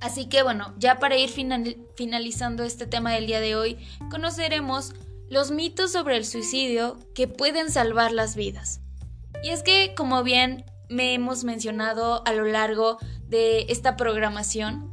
Así 0.00 0.24
que 0.24 0.42
bueno, 0.42 0.74
ya 0.78 0.98
para 1.00 1.18
ir 1.18 1.28
finalizando 1.28 2.64
este 2.64 2.86
tema 2.86 3.12
del 3.12 3.26
día 3.26 3.40
de 3.40 3.56
hoy, 3.56 3.76
conoceremos 4.10 4.94
los 5.28 5.50
mitos 5.50 5.92
sobre 5.92 6.16
el 6.16 6.24
suicidio 6.24 6.96
que 7.14 7.28
pueden 7.28 7.70
salvar 7.70 8.12
las 8.12 8.36
vidas. 8.36 8.80
Y 9.42 9.50
es 9.50 9.62
que, 9.62 9.94
como 9.96 10.22
bien 10.22 10.64
me 10.88 11.14
hemos 11.14 11.44
mencionado 11.44 12.26
a 12.26 12.32
lo 12.32 12.44
largo 12.44 12.98
de 13.28 13.66
esta 13.68 13.96
programación, 13.96 14.90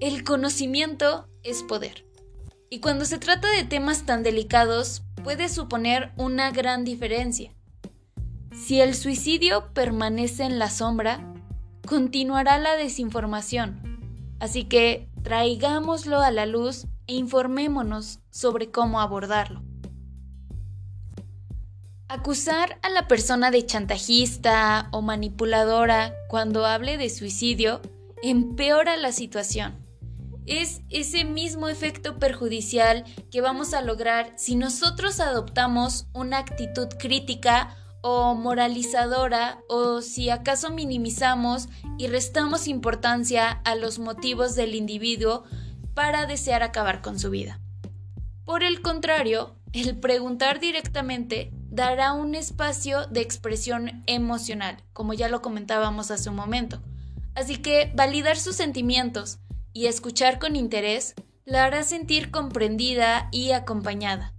el 0.00 0.24
conocimiento 0.24 1.28
es 1.42 1.62
poder. 1.62 2.04
Y 2.70 2.80
cuando 2.80 3.04
se 3.04 3.18
trata 3.18 3.50
de 3.50 3.64
temas 3.64 4.04
tan 4.04 4.22
delicados, 4.22 5.02
puede 5.24 5.48
suponer 5.48 6.12
una 6.16 6.50
gran 6.50 6.84
diferencia. 6.84 7.54
Si 8.52 8.80
el 8.80 8.94
suicidio 8.94 9.72
permanece 9.72 10.44
en 10.44 10.58
la 10.58 10.68
sombra, 10.68 11.34
continuará 11.86 12.58
la 12.58 12.76
desinformación. 12.76 14.36
Así 14.40 14.64
que 14.64 15.08
traigámoslo 15.22 16.20
a 16.20 16.30
la 16.30 16.46
luz 16.46 16.86
e 17.06 17.14
informémonos 17.14 18.20
sobre 18.30 18.70
cómo 18.70 19.00
abordarlo. 19.00 19.62
Acusar 22.10 22.78
a 22.80 22.88
la 22.88 23.06
persona 23.06 23.50
de 23.50 23.66
chantajista 23.66 24.88
o 24.92 25.02
manipuladora 25.02 26.14
cuando 26.30 26.64
hable 26.64 26.96
de 26.96 27.10
suicidio 27.10 27.82
empeora 28.22 28.96
la 28.96 29.12
situación. 29.12 29.86
Es 30.46 30.80
ese 30.88 31.26
mismo 31.26 31.68
efecto 31.68 32.18
perjudicial 32.18 33.04
que 33.30 33.42
vamos 33.42 33.74
a 33.74 33.82
lograr 33.82 34.32
si 34.36 34.56
nosotros 34.56 35.20
adoptamos 35.20 36.06
una 36.14 36.38
actitud 36.38 36.88
crítica 36.98 37.76
o 38.00 38.34
moralizadora 38.34 39.58
o 39.68 40.00
si 40.00 40.30
acaso 40.30 40.70
minimizamos 40.70 41.68
y 41.98 42.06
restamos 42.06 42.68
importancia 42.68 43.50
a 43.50 43.74
los 43.74 43.98
motivos 43.98 44.54
del 44.54 44.74
individuo 44.74 45.44
para 45.92 46.24
desear 46.24 46.62
acabar 46.62 47.02
con 47.02 47.18
su 47.18 47.28
vida. 47.28 47.60
Por 48.46 48.62
el 48.62 48.80
contrario, 48.80 49.56
el 49.74 49.98
preguntar 49.98 50.58
directamente 50.58 51.52
dará 51.78 52.12
un 52.12 52.34
espacio 52.34 53.06
de 53.06 53.20
expresión 53.20 54.02
emocional, 54.08 54.82
como 54.92 55.14
ya 55.14 55.28
lo 55.28 55.42
comentábamos 55.42 56.10
hace 56.10 56.28
un 56.28 56.34
momento. 56.34 56.82
Así 57.36 57.58
que 57.58 57.92
validar 57.94 58.36
sus 58.36 58.56
sentimientos 58.56 59.38
y 59.72 59.86
escuchar 59.86 60.40
con 60.40 60.56
interés 60.56 61.14
la 61.44 61.62
hará 61.62 61.84
sentir 61.84 62.32
comprendida 62.32 63.28
y 63.30 63.52
acompañada. 63.52 64.34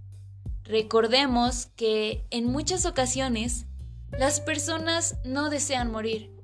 Recordemos 0.64 1.68
que 1.76 2.26
en 2.28 2.44
muchas 2.44 2.84
ocasiones 2.84 3.64
las 4.10 4.40
personas 4.40 5.16
no 5.24 5.48
desean 5.48 5.90
morir, 5.90 6.36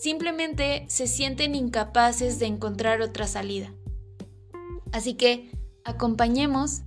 simplemente 0.00 0.86
se 0.88 1.08
sienten 1.08 1.56
incapaces 1.56 2.38
de 2.38 2.46
encontrar 2.46 3.00
otra 3.02 3.26
salida. 3.26 3.74
Así 4.92 5.14
que 5.14 5.50
acompañemos 5.84 6.82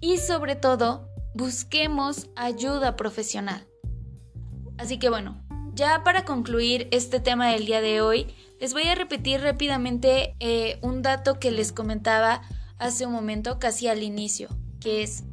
y 0.00 0.18
sobre 0.18 0.54
todo 0.54 1.07
busquemos 1.34 2.28
ayuda 2.36 2.96
profesional. 2.96 3.66
Así 4.76 4.98
que 4.98 5.08
bueno, 5.08 5.42
ya 5.74 6.02
para 6.04 6.24
concluir 6.24 6.88
este 6.90 7.20
tema 7.20 7.48
del 7.48 7.66
día 7.66 7.80
de 7.80 8.00
hoy, 8.00 8.26
les 8.60 8.72
voy 8.72 8.84
a 8.84 8.94
repetir 8.94 9.40
rápidamente 9.40 10.34
eh, 10.40 10.78
un 10.82 11.02
dato 11.02 11.38
que 11.38 11.50
les 11.50 11.72
comentaba 11.72 12.42
hace 12.78 13.06
un 13.06 13.12
momento, 13.12 13.58
casi 13.58 13.88
al 13.88 14.02
inicio, 14.02 14.48
que 14.80 15.02
es, 15.02 15.24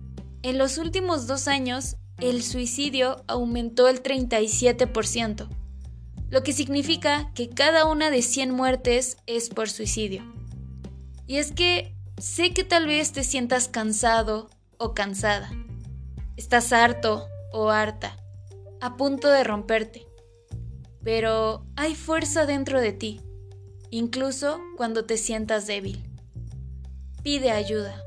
en 0.42 0.58
los 0.58 0.78
últimos 0.78 1.28
dos 1.28 1.48
años, 1.48 1.98
el 2.20 2.44
suicidio 2.44 3.24
aumentó 3.28 3.88
el 3.88 4.02
37%, 4.02 5.48
lo 6.30 6.44
que 6.44 6.54
significa 6.54 7.32
que 7.34 7.50
cada 7.50 7.86
una 7.86 8.10
de 8.10 8.22
100 8.22 8.52
muertes 8.52 9.18
es 9.26 9.50
por 9.50 9.70
suicidio. 9.70 10.24
Y 11.28 11.38
es 11.38 11.52
que 11.52 11.96
Sé 12.18 12.54
que 12.54 12.64
tal 12.64 12.88
vez 12.88 13.12
te 13.12 13.26
sientas 13.26 13.68
cansado 13.68 14.50
o 14.78 14.94
cansada. 14.94 15.52
Estás 16.38 16.74
harto 16.74 17.30
o 17.54 17.70
harta, 17.70 18.18
a 18.82 18.98
punto 18.98 19.30
de 19.30 19.44
romperte. 19.44 20.06
Pero 21.04 21.66
hay 21.76 21.96
fuerza 21.96 22.46
dentro 22.46 22.82
de 22.82 22.92
ti, 22.92 23.22
incluso 23.90 24.60
cuando 24.76 25.06
te 25.06 25.16
sientas 25.18 25.66
débil. 25.66 26.04
Pide 27.24 27.52
ayuda. 27.52 28.02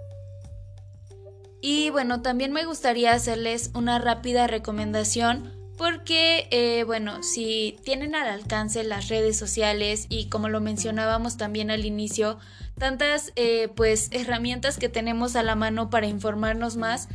Y 1.62 1.90
bueno, 1.90 2.20
también 2.20 2.52
me 2.52 2.66
gustaría 2.66 3.12
hacerles 3.12 3.70
una 3.74 3.98
rápida 3.98 4.46
recomendación 4.46 5.58
porque, 5.78 6.48
eh, 6.50 6.82
bueno, 6.84 7.22
si 7.22 7.78
tienen 7.84 8.14
al 8.14 8.28
alcance 8.28 8.82
las 8.84 9.08
redes 9.08 9.38
sociales 9.38 10.06
y 10.08 10.28
como 10.28 10.48
lo 10.48 10.60
mencionábamos 10.60 11.36
también 11.36 11.70
al 11.70 11.84
inicio, 11.84 12.38
tantas 12.78 13.32
eh, 13.36 13.68
pues 13.74 14.08
herramientas 14.10 14.76
que 14.76 14.88
tenemos 14.88 15.36
a 15.36 15.42
la 15.42 15.54
mano 15.54 15.88
para 15.88 16.08
informarnos 16.08 16.76
más, 16.76 17.08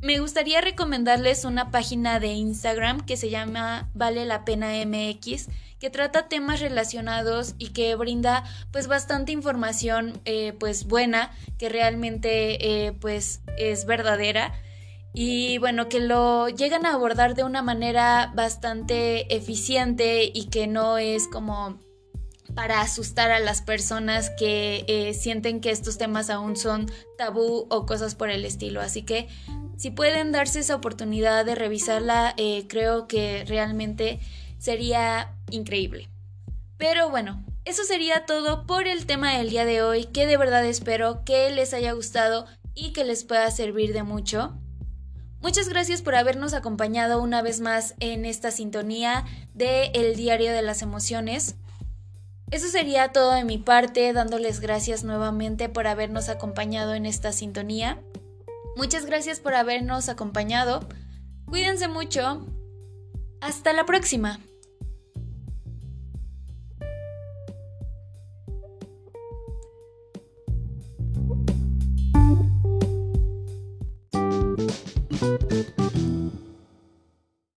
me 0.00 0.18
gustaría 0.18 0.60
recomendarles 0.60 1.44
una 1.44 1.70
página 1.70 2.20
de 2.20 2.28
Instagram 2.28 3.00
que 3.00 3.16
se 3.16 3.30
llama 3.30 3.90
Vale 3.94 4.24
la 4.24 4.44
pena 4.44 4.72
MX, 4.84 5.48
que 5.78 5.90
trata 5.90 6.28
temas 6.28 6.60
relacionados 6.60 7.54
y 7.58 7.68
que 7.70 7.94
brinda 7.94 8.44
pues 8.70 8.86
bastante 8.86 9.32
información 9.32 10.20
eh, 10.24 10.52
pues 10.58 10.86
buena, 10.86 11.32
que 11.58 11.68
realmente 11.68 12.94
pues 13.00 13.40
es 13.56 13.86
verdadera. 13.86 14.52
Y 15.14 15.58
bueno, 15.58 15.88
que 15.88 16.00
lo 16.00 16.48
llegan 16.48 16.86
a 16.86 16.94
abordar 16.94 17.34
de 17.34 17.44
una 17.44 17.62
manera 17.62 18.32
bastante 18.34 19.34
eficiente 19.34 20.30
y 20.32 20.48
que 20.48 20.66
no 20.66 20.96
es 20.96 21.28
como 21.28 21.78
para 22.54 22.80
asustar 22.80 23.30
a 23.30 23.40
las 23.40 23.62
personas 23.62 24.30
que 24.30 24.84
eh, 24.88 25.14
sienten 25.14 25.60
que 25.60 25.70
estos 25.70 25.98
temas 25.98 26.30
aún 26.30 26.56
son 26.56 26.90
tabú 27.16 27.66
o 27.70 27.86
cosas 27.86 28.14
por 28.14 28.30
el 28.30 28.44
estilo. 28.44 28.80
Así 28.80 29.02
que 29.02 29.28
si 29.76 29.90
pueden 29.90 30.32
darse 30.32 30.60
esa 30.60 30.76
oportunidad 30.76 31.44
de 31.44 31.54
revisarla, 31.54 32.34
eh, 32.36 32.66
creo 32.68 33.08
que 33.08 33.44
realmente 33.46 34.20
sería 34.58 35.34
increíble. 35.50 36.08
Pero 36.76 37.10
bueno, 37.10 37.44
eso 37.64 37.84
sería 37.84 38.26
todo 38.26 38.66
por 38.66 38.86
el 38.86 39.06
tema 39.06 39.36
del 39.36 39.50
día 39.50 39.64
de 39.64 39.82
hoy, 39.82 40.04
que 40.04 40.26
de 40.26 40.36
verdad 40.36 40.64
espero 40.64 41.24
que 41.24 41.50
les 41.50 41.74
haya 41.74 41.92
gustado 41.92 42.46
y 42.74 42.92
que 42.92 43.04
les 43.04 43.24
pueda 43.24 43.50
servir 43.50 43.92
de 43.92 44.02
mucho. 44.02 44.58
Muchas 45.40 45.68
gracias 45.68 46.02
por 46.02 46.14
habernos 46.14 46.54
acompañado 46.54 47.20
una 47.20 47.42
vez 47.42 47.60
más 47.60 47.94
en 47.98 48.24
esta 48.24 48.52
sintonía 48.52 49.24
de 49.54 49.86
El 49.94 50.14
Diario 50.14 50.52
de 50.52 50.62
las 50.62 50.82
Emociones. 50.82 51.56
Eso 52.52 52.68
sería 52.68 53.12
todo 53.12 53.32
de 53.32 53.44
mi 53.44 53.56
parte, 53.56 54.12
dándoles 54.12 54.60
gracias 54.60 55.04
nuevamente 55.04 55.70
por 55.70 55.86
habernos 55.86 56.28
acompañado 56.28 56.92
en 56.94 57.06
esta 57.06 57.32
sintonía. 57.32 57.98
Muchas 58.76 59.06
gracias 59.06 59.40
por 59.40 59.54
habernos 59.54 60.10
acompañado. 60.10 60.86
Cuídense 61.46 61.88
mucho. 61.88 62.46
Hasta 63.40 63.72
la 63.72 63.86
próxima. 63.86 64.38